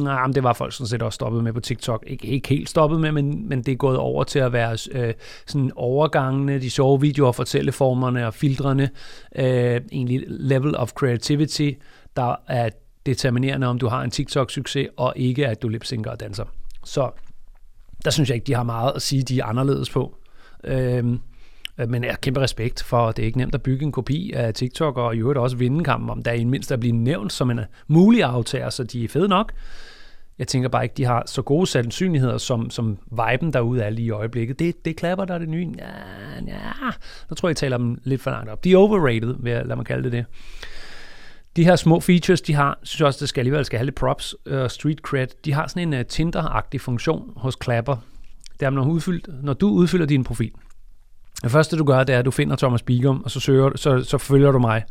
Nej, 0.00 0.26
men 0.26 0.34
det 0.34 0.42
var 0.42 0.52
folk 0.52 0.72
sådan 0.72 0.86
set 0.86 1.02
også 1.02 1.14
stoppet 1.14 1.44
med 1.44 1.52
på 1.52 1.60
TikTok. 1.60 2.04
Ikke, 2.06 2.26
ikke 2.26 2.48
helt 2.48 2.68
stoppet 2.68 3.00
med, 3.00 3.12
men, 3.12 3.48
men 3.48 3.62
det 3.62 3.72
er 3.72 3.76
gået 3.76 3.96
over 3.96 4.24
til 4.24 4.38
at 4.38 4.52
være 4.52 4.76
øh, 4.92 5.14
sådan 5.46 5.70
overgangene, 5.76 6.60
de 6.60 6.70
sjove 6.70 7.00
videoer, 7.00 7.32
fortælleformerne 7.32 8.26
og 8.26 8.34
filtrene. 8.34 8.90
Øh, 9.36 9.80
egentlig 9.92 10.24
level 10.26 10.76
of 10.76 10.92
creativity, 10.92 11.70
der 12.16 12.34
er 12.48 12.68
determinerende, 13.08 13.66
om 13.66 13.78
du 13.78 13.88
har 13.88 14.02
en 14.02 14.10
TikTok-succes, 14.10 14.88
og 14.96 15.12
ikke 15.16 15.46
at 15.46 15.62
du 15.62 15.68
lipsynker 15.68 16.10
og 16.10 16.20
danser. 16.20 16.44
Så 16.84 17.10
der 18.04 18.10
synes 18.10 18.28
jeg 18.28 18.34
ikke, 18.34 18.46
de 18.46 18.54
har 18.54 18.62
meget 18.62 18.92
at 18.96 19.02
sige, 19.02 19.22
de 19.22 19.40
er 19.40 19.44
anderledes 19.44 19.90
på. 19.90 20.16
Øhm, 20.64 21.20
men 21.88 22.04
jeg 22.04 22.12
har 22.12 22.16
kæmpe 22.16 22.40
respekt 22.40 22.82
for, 22.82 23.08
at 23.08 23.16
det 23.16 23.22
er 23.22 23.26
ikke 23.26 23.38
nemt 23.38 23.54
at 23.54 23.62
bygge 23.62 23.84
en 23.84 23.92
kopi 23.92 24.32
af 24.32 24.54
TikTok, 24.54 24.96
og 24.96 25.16
i 25.16 25.18
øvrigt 25.18 25.38
også 25.38 25.56
vinde 25.56 25.84
kampen, 25.84 26.10
om 26.10 26.22
der 26.22 26.30
er 26.30 26.34
en 26.34 26.50
mindst 26.50 26.72
at 26.72 26.80
blive 26.80 26.92
nævnt 26.92 27.32
som 27.32 27.50
en 27.50 27.60
mulig 27.86 28.24
aftager, 28.24 28.70
så 28.70 28.84
de 28.84 29.04
er 29.04 29.08
fede 29.08 29.28
nok. 29.28 29.52
Jeg 30.38 30.48
tænker 30.48 30.68
bare 30.68 30.82
ikke, 30.82 30.94
de 30.96 31.04
har 31.04 31.22
så 31.26 31.42
gode 31.42 31.66
sandsynligheder, 31.66 32.38
som, 32.38 32.70
som 32.70 32.98
viben 33.10 33.52
derude 33.52 33.82
er 33.82 33.90
lige 33.90 34.06
i 34.06 34.10
øjeblikket. 34.10 34.58
Det, 34.58 34.84
det 34.84 34.96
klapper, 34.96 35.24
der 35.24 35.34
er 35.34 35.38
det 35.38 35.48
nye. 35.48 35.72
Ja, 35.78 35.84
ja. 36.46 36.90
Nu 37.30 37.34
tror 37.34 37.48
jeg, 37.48 37.50
jeg 37.50 37.56
taler 37.56 37.76
dem 37.76 37.98
lidt 38.04 38.20
for 38.20 38.30
langt 38.30 38.50
op. 38.50 38.64
De 38.64 38.72
er 38.72 38.76
overrated, 38.76 39.34
vil 39.38 39.52
jeg 39.52 39.66
lade 39.66 39.76
mig 39.76 39.86
kalde 39.86 40.02
det 40.02 40.12
det 40.12 40.24
de 41.58 41.64
her 41.64 41.76
små 41.76 42.00
features, 42.00 42.40
de 42.40 42.54
har, 42.54 42.78
synes 42.82 43.00
jeg 43.00 43.06
også, 43.06 43.20
det 43.20 43.28
skal 43.28 43.40
alligevel 43.40 43.64
skal 43.64 43.78
have 43.78 43.84
lidt 43.84 43.94
props 43.94 44.32
og 44.32 44.62
uh, 44.62 44.70
street 44.70 44.98
cred. 44.98 45.26
De 45.44 45.52
har 45.52 45.66
sådan 45.66 45.94
en 45.94 46.00
uh, 46.00 46.06
Tinder-agtig 46.08 46.80
funktion 46.80 47.32
hos 47.36 47.56
Clapper. 47.64 47.96
Det 48.60 48.66
er, 48.66 48.70
når, 48.70 48.84
udfyldt, 48.84 49.44
når 49.44 49.52
du 49.52 49.68
udfylder 49.68 50.06
din 50.06 50.24
profil. 50.24 50.52
Det 51.42 51.50
første, 51.50 51.76
du 51.76 51.84
gør, 51.84 52.04
det 52.04 52.14
er, 52.14 52.18
at 52.18 52.24
du 52.24 52.30
finder 52.30 52.56
Thomas 52.56 52.82
Bigum, 52.82 53.22
og 53.24 53.30
så, 53.30 53.40
søger, 53.40 53.70
så, 53.76 54.04
så 54.04 54.18
følger 54.18 54.52
du 54.52 54.58
mig. 54.58 54.82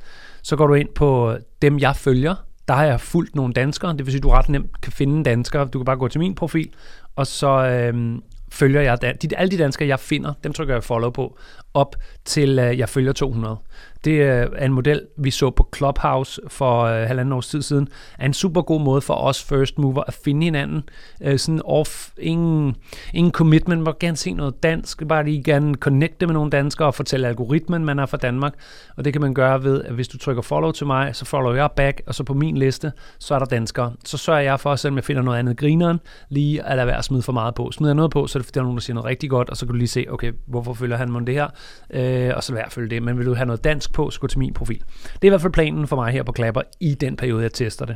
Så 0.43 0.56
går 0.56 0.67
du 0.67 0.73
ind 0.73 0.89
på 0.95 1.32
øh, 1.32 1.39
dem, 1.62 1.80
jeg 1.80 1.95
følger. 1.95 2.36
Der 2.67 2.73
har 2.73 2.86
jeg 2.86 3.01
fulgt 3.01 3.36
nogle 3.36 3.53
danskere. 3.53 3.91
Det 3.91 4.06
vil 4.06 4.12
sige, 4.12 4.19
at 4.19 4.23
du 4.23 4.30
ret 4.30 4.49
nemt 4.49 4.82
kan 4.82 4.91
finde 4.91 5.23
danskere. 5.23 5.65
Du 5.65 5.80
kan 5.80 5.86
bare 5.86 5.97
gå 5.97 6.08
til 6.08 6.19
min 6.19 6.36
profil, 6.36 6.69
og 7.15 7.27
så 7.27 7.47
øhm, 7.47 8.23
følger 8.52 8.82
jeg 8.82 9.02
de, 9.02 9.38
alle 9.38 9.52
de 9.52 9.58
danskere, 9.58 9.88
jeg 9.88 10.00
finder, 10.00 10.34
dem 10.44 10.54
trykker 10.54 10.74
jeg 10.74 10.84
follow 10.84 11.10
på, 11.10 11.38
op 11.74 11.96
til 12.26 12.60
øh, 12.60 12.80
jeg 12.80 12.90
følger 12.90 13.14
200. 13.14 13.58
Det 14.06 14.12
øh, 14.12 14.48
er 14.56 14.66
en 14.66 14.74
model, 14.74 15.02
vi 15.18 15.32
så 15.32 15.50
på 15.50 15.70
Clubhouse 15.76 16.42
for 16.48 16.84
øh, 16.84 17.08
halvanden 17.08 17.34
års 17.34 17.48
tid 17.48 17.62
siden. 17.62 17.88
er 18.20 18.26
en 18.26 18.34
super 18.34 18.62
god 18.62 18.82
måde 18.82 19.02
for 19.02 19.14
os 19.14 19.44
first 19.44 19.78
mover 19.78 20.04
at 20.08 20.14
finde 20.24 20.44
hinanden. 20.44 20.84
Øh, 21.22 21.40
sådan 21.40 21.62
off, 21.66 22.10
ingen, 22.18 22.76
ingen 23.14 23.32
commitment, 23.32 23.80
man 23.80 23.86
må 23.86 23.94
gerne 24.00 24.18
se 24.18 24.34
noget 24.34 24.64
dansk, 24.64 25.08
bare 25.08 25.26
lige 25.26 25.44
gerne 25.44 25.76
connecte 25.76 26.26
med 26.26 26.34
nogle 26.34 26.52
danskere 26.52 26.88
og 26.88 26.96
fortælle 26.96 27.28
algoritmen, 27.28 27.86
man 27.86 28.00
er 28.00 28.06
fra 28.06 28.18
Danmark. 28.18 28.54
Og 28.98 29.06
det 29.06 29.14
kan 29.14 29.22
man 29.22 29.34
gøre 29.34 29.64
ved, 29.64 29.84
at 29.84 29.94
hvis 29.94 30.08
du 30.08 30.18
trykker 30.18 30.42
follow 30.42 30.72
til 30.72 30.88
mig, 30.88 31.16
så 31.16 31.26
follow 31.26 31.54
jeg 31.54 31.70
back, 31.76 32.02
og 32.08 32.16
så 32.16 32.24
på 32.24 32.34
min 32.34 32.58
liste, 32.58 32.92
så 33.20 33.36
er 33.36 33.40
der 33.40 33.46
danskere. 33.46 33.94
Så 34.06 34.18
sørger 34.18 34.42
jeg 34.42 34.60
for, 34.60 34.76
selvom 34.76 34.96
jeg 34.96 35.04
finder 35.04 35.22
noget 35.22 35.40
andet 35.40 35.58
grineren, 35.58 36.00
lige 36.30 36.64
at 36.64 36.76
lade 36.76 36.88
være 36.88 36.98
at 36.98 37.06
smide 37.06 37.22
for 37.22 37.34
meget 37.34 37.56
på. 37.56 37.72
Smider 37.72 37.90
jeg 37.90 37.96
noget 37.96 38.12
på, 38.12 38.28
så 38.28 38.37
er 38.38 38.39
det 38.39 38.45
fordi, 38.45 38.54
der 38.54 38.62
er 38.62 38.63
nogen, 38.63 38.78
der 38.78 38.82
siger 38.82 38.93
noget 38.93 39.06
rigtig 39.06 39.30
godt, 39.30 39.50
og 39.50 39.58
så 39.58 39.65
kan 39.65 39.73
du 39.73 39.78
lige 39.78 39.88
se, 39.88 40.06
okay, 40.10 40.34
hvorfor 40.47 40.73
følger 40.73 40.97
han 40.97 41.12
mig 41.12 41.28
det 41.28 41.36
her? 41.36 41.47
Øh, 41.89 42.32
og 42.36 42.43
så 42.43 42.54
lad 42.54 42.63
følge 42.69 42.89
det. 42.89 43.04
Men 43.04 43.17
vil 43.17 43.26
du 43.26 43.34
have 43.34 43.45
noget 43.45 43.63
dansk 43.63 43.93
på, 43.93 44.10
så 44.10 44.19
gå 44.19 44.28
til 44.28 44.39
min 44.39 44.54
profil. 44.54 44.84
Det 45.04 45.23
er 45.23 45.26
i 45.26 45.30
hvert 45.30 45.41
fald 45.41 45.54
planen 45.54 45.88
for 45.88 45.95
mig 45.95 46.13
her 46.13 46.23
på 46.23 46.32
Klapper 46.32 46.62
i 46.80 46.93
den 46.93 47.15
periode, 47.15 47.43
jeg 47.43 47.54
tester 47.54 47.86
det. 47.86 47.95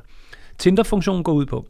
Tinder-funktionen 0.57 1.23
går 1.23 1.33
ud 1.33 1.45
på, 1.45 1.65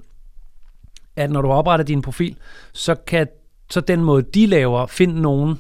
at 1.16 1.32
når 1.32 1.42
du 1.42 1.48
opretter 1.48 1.86
din 1.86 2.02
profil, 2.02 2.38
så 2.74 2.96
kan 2.96 3.28
så 3.70 3.82
den 3.82 4.04
måde, 4.04 4.22
de 4.22 4.46
laver, 4.46 4.86
find 4.86 5.14
nogen 5.14 5.60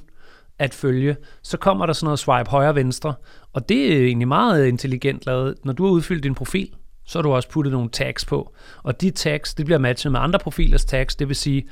at 0.60 0.74
følge, 0.74 1.16
så 1.42 1.58
kommer 1.58 1.86
der 1.86 1.94
sådan 1.94 2.06
noget 2.06 2.20
swipe 2.20 2.50
højre-venstre, 2.50 3.14
og 3.54 3.70
det 3.70 3.94
er 3.94 4.06
egentlig 4.06 4.28
meget 4.28 4.68
intelligent 4.68 5.26
lavet. 5.26 5.56
Når 5.64 5.74
du 5.74 5.86
har 5.86 5.92
udfyldt 5.92 6.24
din 6.24 6.36
profil, 6.36 6.70
så 7.06 7.18
har 7.18 7.24
du 7.24 7.32
også 7.32 7.50
puttet 7.50 7.74
nogle 7.74 7.90
tags 7.90 8.26
på, 8.26 8.54
og 8.84 9.02
de 9.02 9.10
tags, 9.10 9.54
det 9.54 9.66
bliver 9.66 9.80
matchet 9.80 10.12
med 10.12 10.20
andre 10.20 10.40
profilers 10.40 10.86
tags, 10.86 11.16
det 11.16 11.28
vil 11.28 11.36
sige, 11.36 11.68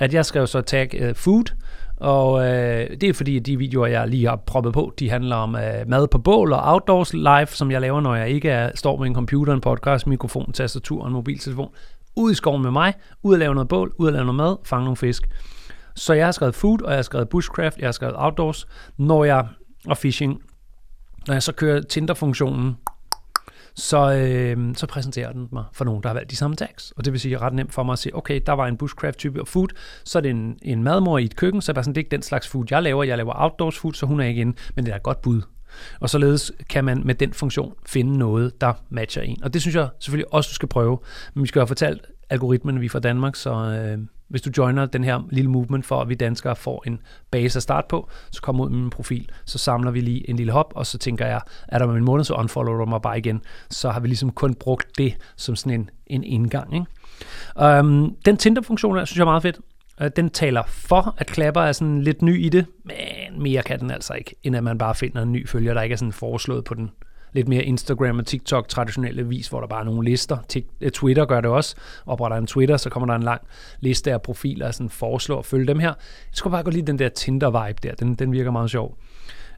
at 0.00 0.14
jeg 0.14 0.26
skrev 0.26 0.46
så 0.46 0.60
tag 0.60 1.08
uh, 1.08 1.14
food, 1.14 1.44
og 1.96 2.46
øh, 2.46 2.90
det 3.00 3.02
er 3.02 3.12
fordi, 3.12 3.36
at 3.36 3.46
de 3.46 3.58
videoer, 3.58 3.86
jeg 3.86 4.08
lige 4.08 4.28
har 4.28 4.36
proppet 4.36 4.72
på, 4.72 4.94
de 4.98 5.10
handler 5.10 5.36
om 5.36 5.56
øh, 5.56 5.88
mad 5.88 6.08
på 6.08 6.18
bål 6.18 6.52
og 6.52 6.72
outdoors 6.72 7.12
live, 7.12 7.46
som 7.46 7.70
jeg 7.70 7.80
laver, 7.80 8.00
når 8.00 8.14
jeg 8.14 8.28
ikke 8.28 8.50
er, 8.50 8.70
står 8.74 8.96
med 8.96 9.06
en 9.06 9.14
computer, 9.14 9.52
en 9.52 9.60
podcast, 9.60 10.06
mikrofon, 10.06 10.52
tastatur 10.52 11.00
og 11.00 11.06
en 11.06 11.12
mobiltelefon. 11.12 11.70
Ud 12.16 12.32
i 12.32 12.34
skoven 12.34 12.62
med 12.62 12.70
mig, 12.70 12.94
ud 13.22 13.34
at 13.34 13.38
lave 13.38 13.54
noget 13.54 13.68
bål, 13.68 13.92
ud 13.98 14.06
at 14.06 14.12
lave 14.12 14.24
noget 14.24 14.36
mad, 14.36 14.56
fange 14.64 14.84
nogle 14.84 14.96
fisk. 14.96 15.28
Så 15.94 16.12
jeg 16.12 16.26
har 16.26 16.32
skrevet 16.32 16.54
food, 16.54 16.82
og 16.82 16.90
jeg 16.90 16.98
har 16.98 17.02
skrevet 17.02 17.28
bushcraft, 17.28 17.78
jeg 17.78 17.86
har 17.86 17.92
skrevet 17.92 18.14
outdoors, 18.18 18.66
når 18.98 19.24
jeg, 19.24 19.46
og 19.86 19.96
fishing. 19.96 20.42
Når 21.26 21.34
jeg 21.34 21.42
så 21.42 21.52
kører 21.52 21.82
Tinder-funktionen, 21.82 22.76
så, 23.74 24.12
øh, 24.12 24.74
så 24.74 24.86
præsenterer 24.86 25.32
den 25.32 25.48
mig 25.52 25.64
for 25.72 25.84
nogen, 25.84 26.02
der 26.02 26.08
har 26.08 26.14
valgt 26.14 26.30
de 26.30 26.36
samme 26.36 26.56
tags. 26.56 26.92
Og 26.96 27.04
det 27.04 27.12
vil 27.12 27.20
sige, 27.20 27.34
at 27.34 27.40
det 27.40 27.44
er 27.44 27.46
ret 27.46 27.54
nemt 27.54 27.74
for 27.74 27.82
mig 27.82 27.92
at 27.92 27.98
se, 27.98 28.10
okay, 28.14 28.40
der 28.46 28.52
var 28.52 28.66
en 28.66 28.76
bushcraft-type 28.76 29.40
og 29.40 29.48
food, 29.48 29.68
så 30.04 30.18
er 30.18 30.22
det 30.22 30.30
en, 30.30 30.58
en 30.62 30.82
madmor 30.82 31.18
i 31.18 31.24
et 31.24 31.36
køkken, 31.36 31.62
så 31.62 31.72
er 31.72 31.74
det, 31.74 31.84
sådan, 31.84 31.94
det 31.94 32.00
er 32.00 32.04
ikke 32.04 32.10
den 32.10 32.22
slags 32.22 32.48
food, 32.48 32.64
jeg 32.70 32.82
laver. 32.82 33.04
Jeg 33.04 33.16
laver 33.16 33.32
outdoors 33.36 33.78
food, 33.78 33.92
så 33.92 34.06
hun 34.06 34.20
er 34.20 34.24
ikke 34.24 34.40
inde, 34.40 34.56
men 34.76 34.84
det 34.84 34.92
er 34.92 34.96
et 34.96 35.02
godt 35.02 35.22
bud. 35.22 35.42
Og 36.00 36.10
således 36.10 36.52
kan 36.68 36.84
man 36.84 37.02
med 37.04 37.14
den 37.14 37.32
funktion 37.32 37.74
finde 37.86 38.18
noget, 38.18 38.60
der 38.60 38.72
matcher 38.90 39.22
en. 39.22 39.42
Og 39.42 39.54
det 39.54 39.60
synes 39.60 39.74
jeg 39.74 39.88
selvfølgelig 39.98 40.34
også, 40.34 40.48
du 40.48 40.54
skal 40.54 40.68
prøve. 40.68 40.98
Men 41.34 41.42
vi 41.42 41.48
skal 41.48 41.60
have 41.60 41.66
fortalt 41.66 42.06
algoritmen, 42.30 42.80
vi 42.80 42.86
er 42.86 42.90
fra 42.90 42.98
Danmark, 42.98 43.36
så 43.36 43.50
øh, 43.54 43.98
hvis 44.34 44.42
du 44.42 44.50
joiner 44.58 44.86
den 44.86 45.04
her 45.04 45.20
lille 45.30 45.50
movement 45.50 45.86
for, 45.86 46.00
at 46.00 46.08
vi 46.08 46.14
danskere 46.14 46.56
får 46.56 46.82
en 46.86 47.00
base 47.30 47.56
at 47.56 47.62
starte 47.62 47.86
på, 47.88 48.10
så 48.30 48.42
kom 48.42 48.60
ud 48.60 48.70
med 48.70 48.78
min 48.78 48.90
profil, 48.90 49.30
så 49.44 49.58
samler 49.58 49.90
vi 49.90 50.00
lige 50.00 50.30
en 50.30 50.36
lille 50.36 50.52
hop, 50.52 50.72
og 50.76 50.86
så 50.86 50.98
tænker 50.98 51.26
jeg, 51.26 51.40
er 51.68 51.78
der 51.78 51.86
med 51.86 51.94
en 51.94 52.04
måned, 52.04 52.24
så 52.24 52.34
unfollower 52.34 52.78
du 52.78 52.84
mig 52.84 53.02
bare 53.02 53.18
igen. 53.18 53.42
Så 53.70 53.90
har 53.90 54.00
vi 54.00 54.08
ligesom 54.08 54.30
kun 54.30 54.54
brugt 54.54 54.98
det 54.98 55.16
som 55.36 55.56
sådan 55.56 55.80
en, 55.80 55.90
en 56.06 56.24
indgang. 56.24 56.74
Ikke? 56.74 57.80
Um, 57.80 58.16
den 58.24 58.36
Tinder-funktion, 58.36 59.06
synes 59.06 59.16
jeg 59.16 59.22
er 59.22 59.26
meget 59.26 59.42
fedt. 59.42 59.60
Øh, 60.00 60.10
den 60.16 60.30
taler 60.30 60.62
for, 60.66 61.14
at 61.18 61.26
Klapper 61.26 61.60
er 61.60 61.72
sådan 61.72 62.02
lidt 62.02 62.22
ny 62.22 62.44
i 62.44 62.48
det, 62.48 62.66
men 62.84 63.42
mere 63.42 63.62
kan 63.62 63.80
den 63.80 63.90
altså 63.90 64.14
ikke, 64.14 64.34
end 64.42 64.56
at 64.56 64.64
man 64.64 64.78
bare 64.78 64.94
finder 64.94 65.22
en 65.22 65.32
ny 65.32 65.48
følger, 65.48 65.74
der 65.74 65.82
ikke 65.82 65.92
er 65.92 65.96
sådan 65.96 66.12
foreslået 66.12 66.64
på 66.64 66.74
den 66.74 66.90
lidt 67.34 67.48
mere 67.48 67.62
Instagram 67.62 68.18
og 68.18 68.26
TikTok 68.26 68.68
traditionelle 68.68 69.28
vis, 69.28 69.48
hvor 69.48 69.60
der 69.60 69.66
bare 69.66 69.80
er 69.80 69.84
nogle 69.84 70.10
lister. 70.10 70.38
Eh, 70.80 70.90
Twitter 70.90 71.24
gør 71.24 71.40
det 71.40 71.50
også. 71.50 71.76
Opretter 72.06 72.36
en 72.36 72.46
Twitter, 72.46 72.76
så 72.76 72.90
kommer 72.90 73.06
der 73.06 73.14
en 73.14 73.22
lang 73.22 73.40
liste 73.80 74.12
af 74.12 74.22
profiler, 74.22 74.66
og 74.66 74.74
sådan 74.74 74.90
foreslår 74.90 75.38
at 75.38 75.44
følge 75.44 75.66
dem 75.66 75.78
her. 75.78 75.88
Jeg 75.88 75.94
skulle 76.32 76.52
bare 76.52 76.62
godt 76.62 76.74
lide 76.74 76.86
den 76.86 76.98
der 76.98 77.08
Tinder-vibe 77.08 77.78
der. 77.82 77.94
Den, 77.94 78.14
den 78.14 78.32
virker 78.32 78.50
meget 78.50 78.70
sjov. 78.70 78.98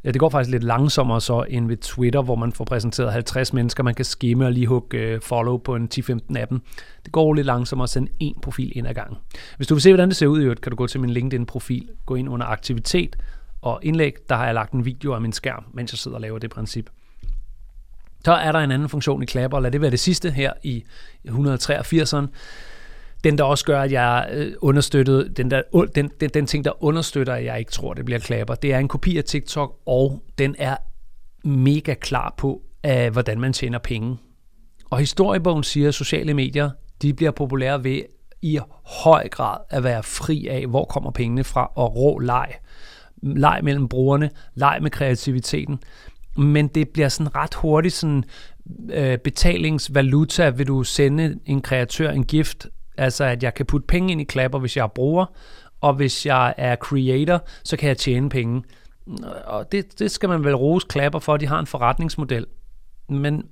Ja, 0.04 0.10
det 0.10 0.20
går 0.20 0.28
faktisk 0.28 0.50
lidt 0.50 0.62
langsommere 0.62 1.20
så 1.20 1.44
end 1.48 1.66
ved 1.66 1.76
Twitter, 1.76 2.22
hvor 2.22 2.36
man 2.36 2.52
får 2.52 2.64
præsenteret 2.64 3.12
50 3.12 3.52
mennesker, 3.52 3.82
man 3.82 3.94
kan 3.94 4.04
skimme 4.04 4.46
og 4.46 4.52
lige 4.52 4.66
hugge 4.66 4.98
eh, 4.98 5.20
follow 5.20 5.56
på 5.56 5.74
en 5.74 5.88
10-15 5.94 6.36
af 6.36 6.48
dem. 6.48 6.60
Det 7.04 7.12
går 7.12 7.34
lidt 7.34 7.46
langsommere 7.46 7.84
at 7.84 7.90
sende 7.90 8.10
én 8.22 8.40
profil 8.40 8.72
ind 8.78 8.86
ad 8.86 8.94
gangen. 8.94 9.16
Hvis 9.56 9.66
du 9.66 9.74
vil 9.74 9.82
se, 9.82 9.90
hvordan 9.90 10.08
det 10.08 10.16
ser 10.16 10.26
ud 10.26 10.40
i 10.40 10.42
øvrigt, 10.42 10.60
kan 10.60 10.70
du 10.70 10.76
gå 10.76 10.86
til 10.86 11.00
min 11.00 11.10
LinkedIn-profil, 11.10 11.88
gå 12.06 12.14
ind 12.14 12.28
under 12.28 12.46
aktivitet 12.46 13.16
og 13.62 13.80
indlæg. 13.82 14.14
Der 14.28 14.34
har 14.34 14.44
jeg 14.44 14.54
lagt 14.54 14.72
en 14.72 14.84
video 14.84 15.12
af 15.12 15.20
min 15.20 15.32
skærm, 15.32 15.64
mens 15.74 15.92
jeg 15.92 15.98
sidder 15.98 16.16
og 16.16 16.20
laver 16.20 16.38
det 16.38 16.50
princip. 16.50 16.90
Så 18.26 18.32
er 18.32 18.52
der 18.52 18.58
en 18.58 18.70
anden 18.70 18.88
funktion 18.88 19.22
i 19.22 19.26
Klapper, 19.26 19.60
lad 19.60 19.70
det 19.70 19.80
være 19.80 19.90
det 19.90 20.00
sidste 20.00 20.30
her 20.30 20.52
i 20.62 20.84
183'eren. 21.28 22.26
Den, 23.24 23.38
der 23.38 23.44
også 23.44 23.64
gør, 23.64 23.80
at 23.80 23.92
jeg 23.92 24.28
øh, 24.32 24.52
understøttede, 24.60 25.28
den, 25.28 25.50
der, 25.50 25.62
den, 25.94 26.10
den, 26.20 26.30
den 26.30 26.46
ting, 26.46 26.64
der 26.64 26.84
understøtter, 26.84 27.32
at 27.34 27.44
jeg 27.44 27.58
ikke 27.58 27.70
tror, 27.70 27.94
det 27.94 28.04
bliver 28.04 28.18
Klapper, 28.18 28.54
det 28.54 28.72
er 28.72 28.78
en 28.78 28.88
kopi 28.88 29.18
af 29.18 29.24
TikTok, 29.24 29.76
og 29.86 30.22
den 30.38 30.56
er 30.58 30.76
mega 31.44 31.94
klar 31.94 32.34
på, 32.38 32.62
af, 32.82 33.10
hvordan 33.10 33.40
man 33.40 33.52
tjener 33.52 33.78
penge. 33.78 34.18
Og 34.90 34.98
historiebogen 34.98 35.62
siger, 35.62 35.88
at 35.88 35.94
sociale 35.94 36.34
medier, 36.34 36.70
de 37.02 37.14
bliver 37.14 37.30
populære 37.30 37.84
ved 37.84 38.02
i 38.42 38.58
høj 38.84 39.28
grad 39.28 39.58
at 39.70 39.84
være 39.84 40.02
fri 40.02 40.46
af, 40.46 40.66
hvor 40.66 40.84
kommer 40.84 41.10
pengene 41.10 41.44
fra, 41.44 41.70
og 41.74 41.96
rå 41.96 42.18
leg. 42.18 42.54
Leg 43.22 43.60
mellem 43.62 43.88
brugerne, 43.88 44.30
leg 44.54 44.78
med 44.82 44.90
kreativiteten 44.90 45.78
men 46.38 46.68
det 46.68 46.88
bliver 46.88 47.08
sådan 47.08 47.36
ret 47.36 47.54
hurtigt 47.54 47.94
sådan 47.94 48.24
øh, 48.90 49.18
betalingsvaluta, 49.18 50.48
vil 50.48 50.66
du 50.66 50.82
sende 50.82 51.38
en 51.46 51.60
kreatør 51.60 52.10
en 52.10 52.24
gift, 52.24 52.66
altså 52.98 53.24
at 53.24 53.42
jeg 53.42 53.54
kan 53.54 53.66
putte 53.66 53.86
penge 53.86 54.12
ind 54.12 54.20
i 54.20 54.24
klapper, 54.24 54.58
hvis 54.58 54.76
jeg 54.76 54.82
er 54.82 54.86
bruger, 54.86 55.26
og 55.80 55.94
hvis 55.94 56.26
jeg 56.26 56.54
er 56.56 56.76
creator, 56.76 57.44
så 57.64 57.76
kan 57.76 57.88
jeg 57.88 57.98
tjene 57.98 58.28
penge. 58.28 58.62
Og 59.44 59.72
det, 59.72 59.98
det 59.98 60.10
skal 60.10 60.28
man 60.28 60.44
vel 60.44 60.56
rose 60.56 60.86
klapper 60.90 61.18
for, 61.18 61.36
de 61.36 61.46
har 61.46 61.58
en 61.58 61.66
forretningsmodel. 61.66 62.46
Men 63.08 63.46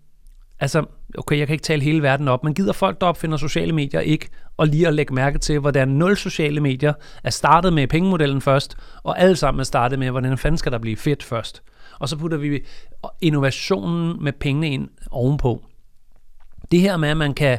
altså, 0.60 0.84
okay, 1.18 1.38
jeg 1.38 1.46
kan 1.46 1.54
ikke 1.54 1.62
tale 1.62 1.82
hele 1.82 2.02
verden 2.02 2.28
op, 2.28 2.44
men 2.44 2.54
gider 2.54 2.72
folk, 2.72 3.00
der 3.00 3.06
opfinder 3.06 3.36
sociale 3.36 3.72
medier, 3.72 4.00
ikke? 4.00 4.28
Og 4.56 4.66
lige 4.66 4.88
at 4.88 4.94
lægge 4.94 5.14
mærke 5.14 5.38
til, 5.38 5.58
hvordan 5.58 5.88
nul 5.88 6.16
sociale 6.16 6.60
medier 6.60 6.92
er 7.24 7.30
startet 7.30 7.72
med 7.72 7.86
pengemodellen 7.86 8.40
først, 8.40 8.76
og 9.02 9.20
alle 9.20 9.36
sammen 9.36 9.60
er 9.60 9.64
startet 9.64 9.98
med, 9.98 10.10
hvordan 10.10 10.38
fanden 10.38 10.58
skal 10.58 10.72
der 10.72 10.78
blive 10.78 10.96
fedt 10.96 11.22
først? 11.22 11.62
Og 11.98 12.08
så 12.08 12.16
putter 12.16 12.38
vi 12.38 12.60
innovationen 13.20 14.24
med 14.24 14.32
pengene 14.32 14.70
ind 14.70 14.88
ovenpå. 15.10 15.64
Det 16.70 16.80
her 16.80 16.96
med, 16.96 17.08
at 17.08 17.16
man 17.16 17.34
kan 17.34 17.58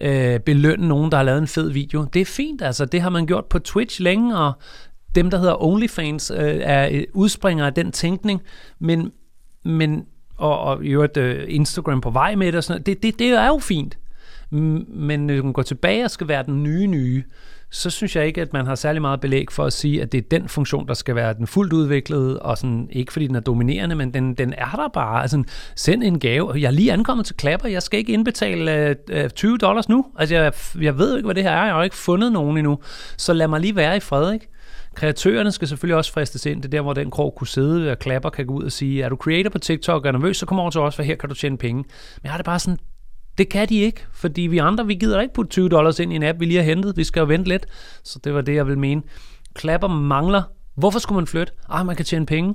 øh, 0.00 0.40
belønne 0.40 0.88
nogen, 0.88 1.10
der 1.10 1.16
har 1.16 1.24
lavet 1.24 1.38
en 1.38 1.48
fed 1.48 1.70
video, 1.70 2.04
det 2.04 2.22
er 2.22 2.26
fint. 2.26 2.62
Altså, 2.62 2.84
det 2.84 3.00
har 3.00 3.10
man 3.10 3.26
gjort 3.26 3.44
på 3.44 3.58
Twitch 3.58 4.00
længe, 4.00 4.38
og 4.38 4.52
dem, 5.14 5.30
der 5.30 5.38
hedder 5.38 5.62
OnlyFans, 5.64 6.30
øh, 6.30 6.60
er 6.62 6.88
øh, 6.92 7.04
udspringer 7.12 7.66
af 7.66 7.74
den 7.74 7.92
tænkning, 7.92 8.42
men, 8.78 9.12
men 9.64 10.06
og, 10.36 10.58
og 10.58 10.84
i 10.84 10.88
øvrigt 10.88 11.16
øh, 11.16 11.44
Instagram 11.48 12.00
på 12.00 12.10
vej 12.10 12.34
med 12.34 12.46
det, 12.46 12.54
og 12.54 12.64
sådan 12.64 12.82
det, 12.82 13.02
det, 13.02 13.18
det 13.18 13.28
er 13.28 13.46
jo 13.46 13.58
fint. 13.58 13.98
Men 14.52 15.26
når 15.26 15.42
man 15.42 15.52
går 15.52 15.62
tilbage 15.62 16.04
og 16.04 16.10
skal 16.10 16.28
være 16.28 16.42
den 16.42 16.62
nye 16.62 16.86
nye, 16.86 17.24
så 17.70 17.90
synes 17.90 18.16
jeg 18.16 18.26
ikke, 18.26 18.40
at 18.40 18.52
man 18.52 18.66
har 18.66 18.74
særlig 18.74 19.02
meget 19.02 19.20
belæg 19.20 19.46
for 19.50 19.64
at 19.64 19.72
sige, 19.72 20.02
at 20.02 20.12
det 20.12 20.18
er 20.18 20.28
den 20.30 20.48
funktion, 20.48 20.88
der 20.88 20.94
skal 20.94 21.14
være 21.14 21.34
den 21.34 21.46
fuldt 21.46 21.72
udviklede, 21.72 22.38
og 22.42 22.58
sådan, 22.58 22.88
ikke 22.90 23.12
fordi 23.12 23.26
den 23.26 23.34
er 23.34 23.40
dominerende, 23.40 23.94
men 23.94 24.14
den, 24.14 24.34
den 24.34 24.54
er 24.56 24.70
der 24.70 24.88
bare. 24.88 25.22
Altså, 25.22 25.44
send 25.76 26.02
en 26.02 26.20
gave. 26.20 26.52
Jeg 26.54 26.66
er 26.66 26.70
lige 26.70 26.92
ankommet 26.92 27.26
til 27.26 27.36
Klapper, 27.36 27.68
jeg 27.68 27.82
skal 27.82 27.98
ikke 27.98 28.12
indbetale 28.12 28.86
øh, 28.88 28.96
øh 29.10 29.30
20 29.30 29.58
dollars 29.58 29.88
nu. 29.88 30.06
Altså, 30.18 30.34
jeg, 30.34 30.52
jeg 30.80 30.98
ved 30.98 31.16
ikke, 31.16 31.26
hvad 31.26 31.34
det 31.34 31.42
her 31.42 31.50
er, 31.50 31.64
jeg 31.64 31.74
har 31.74 31.82
ikke 31.82 31.96
fundet 31.96 32.32
nogen 32.32 32.58
endnu. 32.58 32.78
Så 33.16 33.32
lad 33.32 33.48
mig 33.48 33.60
lige 33.60 33.76
være 33.76 33.96
i 33.96 34.00
fred, 34.00 34.32
ikke? 34.32 34.48
Kreatørerne 34.94 35.52
skal 35.52 35.68
selvfølgelig 35.68 35.96
også 35.96 36.12
fristes 36.12 36.46
ind. 36.46 36.62
Det 36.62 36.68
er 36.68 36.70
der, 36.70 36.80
hvor 36.80 36.92
den 36.92 37.10
krog 37.10 37.34
kunne 37.36 37.48
sidde, 37.48 37.90
og 37.90 37.98
Klapper 37.98 38.30
kan 38.30 38.46
gå 38.46 38.54
ud 38.54 38.64
og 38.64 38.72
sige, 38.72 39.02
er 39.02 39.08
du 39.08 39.16
creator 39.16 39.50
på 39.50 39.58
TikTok 39.58 40.02
og 40.02 40.08
er 40.08 40.12
nervøs, 40.12 40.36
så 40.36 40.46
kom 40.46 40.58
over 40.58 40.70
til 40.70 40.80
os, 40.80 40.96
for 40.96 41.02
her 41.02 41.16
kan 41.16 41.28
du 41.28 41.34
tjene 41.34 41.58
penge. 41.58 41.76
Men 41.76 42.24
jeg 42.24 42.30
har 42.30 42.38
det 42.38 42.44
bare 42.44 42.58
sådan, 42.58 42.78
det 43.38 43.48
kan 43.48 43.68
de 43.68 43.80
ikke, 43.80 44.06
fordi 44.12 44.42
vi 44.42 44.58
andre, 44.58 44.86
vi 44.86 44.94
gider 44.94 45.20
ikke 45.20 45.34
putte 45.34 45.50
20 45.50 45.68
dollars 45.68 45.98
ind 45.98 46.12
i 46.12 46.16
en 46.16 46.22
app, 46.22 46.40
vi 46.40 46.44
lige 46.44 46.56
har 46.58 46.64
hentet. 46.64 46.96
Vi 46.96 47.04
skal 47.04 47.20
jo 47.20 47.26
vente 47.26 47.48
lidt. 47.48 47.66
Så 48.04 48.18
det 48.24 48.34
var 48.34 48.40
det, 48.40 48.54
jeg 48.54 48.66
vil 48.66 48.78
mene. 48.78 49.02
Klapper 49.54 49.88
mangler. 49.88 50.42
Hvorfor 50.74 50.98
skulle 50.98 51.16
man 51.16 51.26
flytte? 51.26 51.52
Ah, 51.68 51.86
man 51.86 51.96
kan 51.96 52.04
tjene 52.04 52.26
penge. 52.26 52.54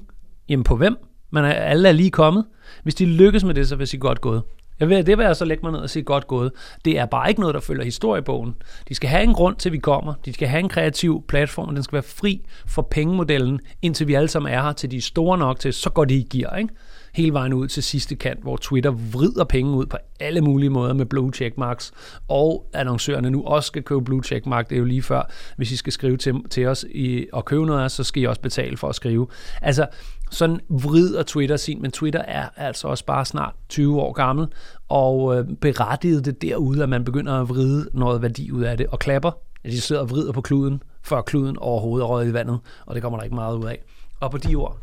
Jamen 0.50 0.64
på 0.64 0.76
hvem? 0.76 0.98
Man 1.32 1.46
er, 1.46 1.50
alle 1.50 1.88
er 1.90 1.94
lige 1.94 2.12
kommet. 2.12 2.46
Hvis 2.84 2.96
de 2.96 3.06
lykkes 3.06 3.44
med 3.44 3.54
det, 3.54 3.68
så 3.68 3.76
vil 3.76 3.82
jeg 3.82 3.88
sige 3.88 4.00
godt 4.00 4.22
gået. 4.22 4.44
Jeg 4.80 4.90
ved, 4.90 5.04
det 5.04 5.18
vil 5.18 5.24
jeg 5.24 5.36
så 5.36 5.46
lægge 5.46 5.64
mig 5.64 5.72
ned 5.72 5.80
og 5.80 5.90
sige 5.90 6.04
godt 6.04 6.28
gået. 6.28 6.52
Det 6.86 7.00
er 7.00 7.06
bare 7.06 7.30
ikke 7.30 7.42
noget, 7.42 7.54
der 7.54 7.62
følger 7.62 7.84
historiebogen. 7.84 8.56
De 8.90 8.96
skal 8.96 9.10
have 9.10 9.24
en 9.24 9.34
grund 9.34 9.56
til, 9.56 9.72
vi 9.72 9.78
kommer. 9.78 10.14
De 10.26 10.34
skal 10.34 10.48
have 10.48 10.60
en 10.60 10.70
kreativ 10.70 11.24
platform, 11.28 11.76
den 11.76 11.84
skal 11.84 11.94
være 11.94 12.04
fri 12.04 12.46
for 12.68 12.82
pengemodellen, 12.92 13.60
indtil 13.82 14.08
vi 14.08 14.14
alle 14.14 14.28
sammen 14.28 14.54
er 14.54 14.62
her, 14.62 14.72
til 14.72 14.92
de 14.92 14.98
er 14.98 15.02
store 15.02 15.38
nok 15.38 15.60
til, 15.60 15.74
så 15.74 15.90
går 15.90 16.06
de 16.06 16.16
i 16.16 16.28
gear. 16.32 16.56
Ikke? 16.56 16.74
hele 17.18 17.34
vejen 17.34 17.54
ud 17.54 17.68
til 17.68 17.84
sidste 17.84 18.16
kant, 18.16 18.42
hvor 18.42 18.58
Twitter 18.58 18.92
vrider 18.92 19.44
penge 19.44 19.72
ud 19.72 19.86
på 19.86 19.98
alle 20.20 20.42
mulige 20.42 20.70
måder 20.70 20.94
med 20.94 21.06
blue 21.06 21.32
checkmarks, 21.34 21.92
og 22.28 22.70
annoncørerne 22.74 23.30
nu 23.30 23.44
også 23.44 23.68
skal 23.68 23.84
købe 23.84 24.02
blue 24.02 24.24
checkmark. 24.24 24.70
Det 24.70 24.76
er 24.76 24.80
jo 24.80 24.86
lige 24.86 25.02
før, 25.02 25.32
hvis 25.58 25.72
I 25.72 25.76
skal 25.76 25.94
skrive 25.94 26.18
til, 26.18 26.36
til 26.50 26.66
os 26.66 26.86
i, 26.90 27.26
og 27.34 27.46
købe 27.46 27.66
noget 27.66 27.82
af 27.82 27.86
os, 27.86 27.92
så 27.92 28.04
skal 28.04 28.24
I 28.24 28.26
også 28.26 28.42
betale 28.42 28.78
for 28.78 28.90
at 28.90 28.96
skrive. 28.96 29.28
Altså, 29.62 29.88
sådan 30.32 30.60
vrider 30.70 31.24
Twitter 31.24 31.58
sin, 31.58 31.82
men 31.82 31.92
Twitter 31.92 32.22
er 32.22 32.50
altså 32.56 32.88
også 32.88 33.06
bare 33.06 33.26
snart 33.26 33.54
20 33.70 34.02
år 34.02 34.12
gammel, 34.12 34.48
og 34.88 35.38
øh, 35.38 35.46
berettiget 35.62 36.26
det 36.26 36.42
derude, 36.42 36.84
at 36.84 36.90
man 36.90 37.04
begynder 37.04 37.34
at 37.34 37.50
vride 37.50 37.90
noget 37.94 38.22
værdi 38.22 38.52
ud 38.52 38.62
af 38.62 38.78
det, 38.78 38.88
og 38.88 39.00
klapper, 39.00 39.32
at 39.64 39.72
de 39.72 39.82
sidder 39.82 40.02
og 40.02 40.10
vrider 40.10 40.32
på 40.32 40.42
kluden, 40.42 40.84
før 41.04 41.22
kluden 41.22 41.58
overhovedet 41.58 42.04
er 42.04 42.08
røget 42.08 42.30
i 42.30 42.34
vandet, 42.34 42.60
og 42.86 42.96
det 42.96 43.04
kommer 43.04 43.20
der 43.20 43.24
ikke 43.24 43.36
meget 43.36 43.58
ud 43.58 43.66
af. 43.66 43.84
Og 44.20 44.32
på 44.32 44.38
de 44.38 44.56
ord, 44.56 44.78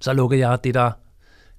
så 0.00 0.12
lukker 0.12 0.36
jeg 0.36 0.64
det, 0.64 0.74
der 0.74 0.90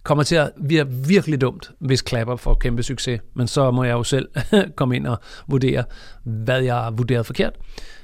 kommer 0.03 0.23
til 0.23 0.35
at 0.35 0.51
være 0.57 0.87
virkelig 0.87 1.41
dumt, 1.41 1.71
hvis 1.79 2.01
Klapper 2.01 2.35
får 2.35 2.53
kæmpe 2.53 2.83
succes. 2.83 3.21
Men 3.33 3.47
så 3.47 3.71
må 3.71 3.83
jeg 3.83 3.93
jo 3.93 4.03
selv 4.03 4.29
komme 4.75 4.95
ind 4.95 5.07
og 5.07 5.17
vurdere, 5.47 5.83
hvad 6.23 6.61
jeg 6.61 6.75
har 6.75 6.91
vurderet 6.91 7.25
forkert. 7.25 7.53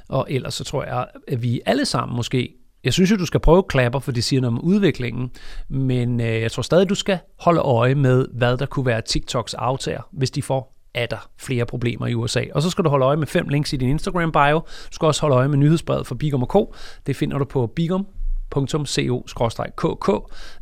Og 0.10 0.28
ellers 0.30 0.54
så 0.54 0.64
tror 0.64 0.84
jeg, 0.84 1.08
at 1.28 1.44
vi 1.44 1.62
alle 1.66 1.86
sammen 1.86 2.16
måske 2.16 2.56
jeg 2.84 2.94
synes 2.94 3.12
jo, 3.12 3.16
du 3.16 3.26
skal 3.26 3.40
prøve 3.40 3.64
Klapper, 3.70 4.00
for 4.00 4.12
det 4.12 4.24
siger 4.24 4.42
noget 4.42 4.58
om 4.58 4.64
udviklingen, 4.64 5.32
men 5.70 6.22
øh, 6.22 6.42
jeg 6.42 6.52
tror 6.52 6.62
stadig, 6.62 6.90
du 6.90 6.96
skal 6.96 7.20
holde 7.40 7.60
øje 7.60 7.96
med, 7.96 8.28
hvad 8.34 8.58
der 8.58 8.66
kunne 8.66 8.86
være 8.86 9.02
TikToks 9.02 9.54
aftager, 9.54 10.02
hvis 10.12 10.32
de 10.32 10.42
får 10.42 10.78
er 10.94 11.06
der 11.06 11.30
flere 11.40 11.66
problemer 11.66 12.08
i 12.08 12.14
USA. 12.14 12.44
Og 12.54 12.62
så 12.62 12.70
skal 12.70 12.84
du 12.84 12.90
holde 12.90 13.06
øje 13.06 13.18
med 13.18 13.28
fem 13.28 13.48
links 13.48 13.74
i 13.74 13.78
din 13.78 13.90
Instagram 13.90 14.32
bio. 14.32 14.60
Du 14.60 14.92
skal 14.92 15.06
også 15.06 15.22
holde 15.22 15.36
øje 15.36 15.48
med 15.48 15.58
nyhedsbrevet 15.58 16.08
for 16.08 16.16
Bigum 16.16 16.46
Co. 16.46 16.74
Det 17.08 17.16
finder 17.16 17.38
du 17.38 17.46
på 17.46 17.68
Bigum 17.68 18.08
www.co-kk. 18.56 20.08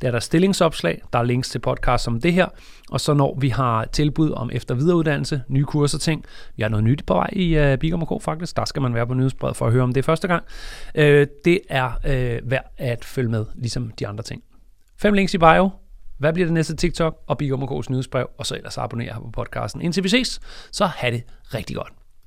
Der 0.01 0.07
er 0.07 0.11
der 0.11 0.19
stillingsopslag, 0.19 1.01
der 1.13 1.19
er 1.19 1.23
links 1.23 1.49
til 1.49 1.59
podcast 1.59 2.03
som 2.03 2.21
det 2.21 2.33
her, 2.33 2.47
og 2.91 3.01
så 3.01 3.13
når 3.13 3.37
vi 3.39 3.49
har 3.49 3.85
tilbud 3.85 4.31
om 4.31 4.49
efter 4.53 4.75
videreuddannelse, 4.75 5.41
nye 5.47 5.63
kurser 5.63 5.97
ting, 5.97 6.25
vi 6.55 6.61
har 6.63 6.69
noget 6.69 6.83
nyt 6.83 7.03
på 7.07 7.13
vej 7.13 7.29
i 7.33 7.73
uh, 7.73 7.79
Bigum 7.79 8.05
K 8.05 8.23
faktisk, 8.23 8.55
der 8.55 8.65
skal 8.65 8.81
man 8.81 8.93
være 8.93 9.07
på 9.07 9.13
nyhedsbrevet 9.13 9.57
for 9.57 9.65
at 9.65 9.71
høre 9.71 9.83
om 9.83 9.93
det 9.93 10.05
første 10.05 10.27
gang. 10.27 10.43
Uh, 10.97 11.03
det 11.45 11.59
er 11.69 11.91
uh, 12.03 12.51
værd 12.51 12.71
at 12.77 13.05
følge 13.05 13.29
med, 13.29 13.45
ligesom 13.55 13.91
de 13.99 14.07
andre 14.07 14.23
ting. 14.23 14.43
Fem 14.97 15.13
links 15.13 15.33
i 15.33 15.37
bio, 15.37 15.69
hvad 16.17 16.33
bliver 16.33 16.47
det 16.47 16.53
næste 16.53 16.75
TikTok, 16.75 17.17
og 17.27 17.37
Bigum 17.37 17.63
K's 17.63 17.89
nyhedsbrev, 17.89 18.29
og 18.37 18.45
så 18.45 18.55
ellers 18.55 18.77
abonnere 18.77 19.13
her 19.13 19.19
på 19.19 19.29
podcasten. 19.33 19.81
Indtil 19.81 20.03
vi 20.03 20.09
ses, 20.09 20.39
så 20.71 20.85
have 20.85 21.13
det 21.13 21.23
rigtig 21.53 21.75
godt. 21.75 22.04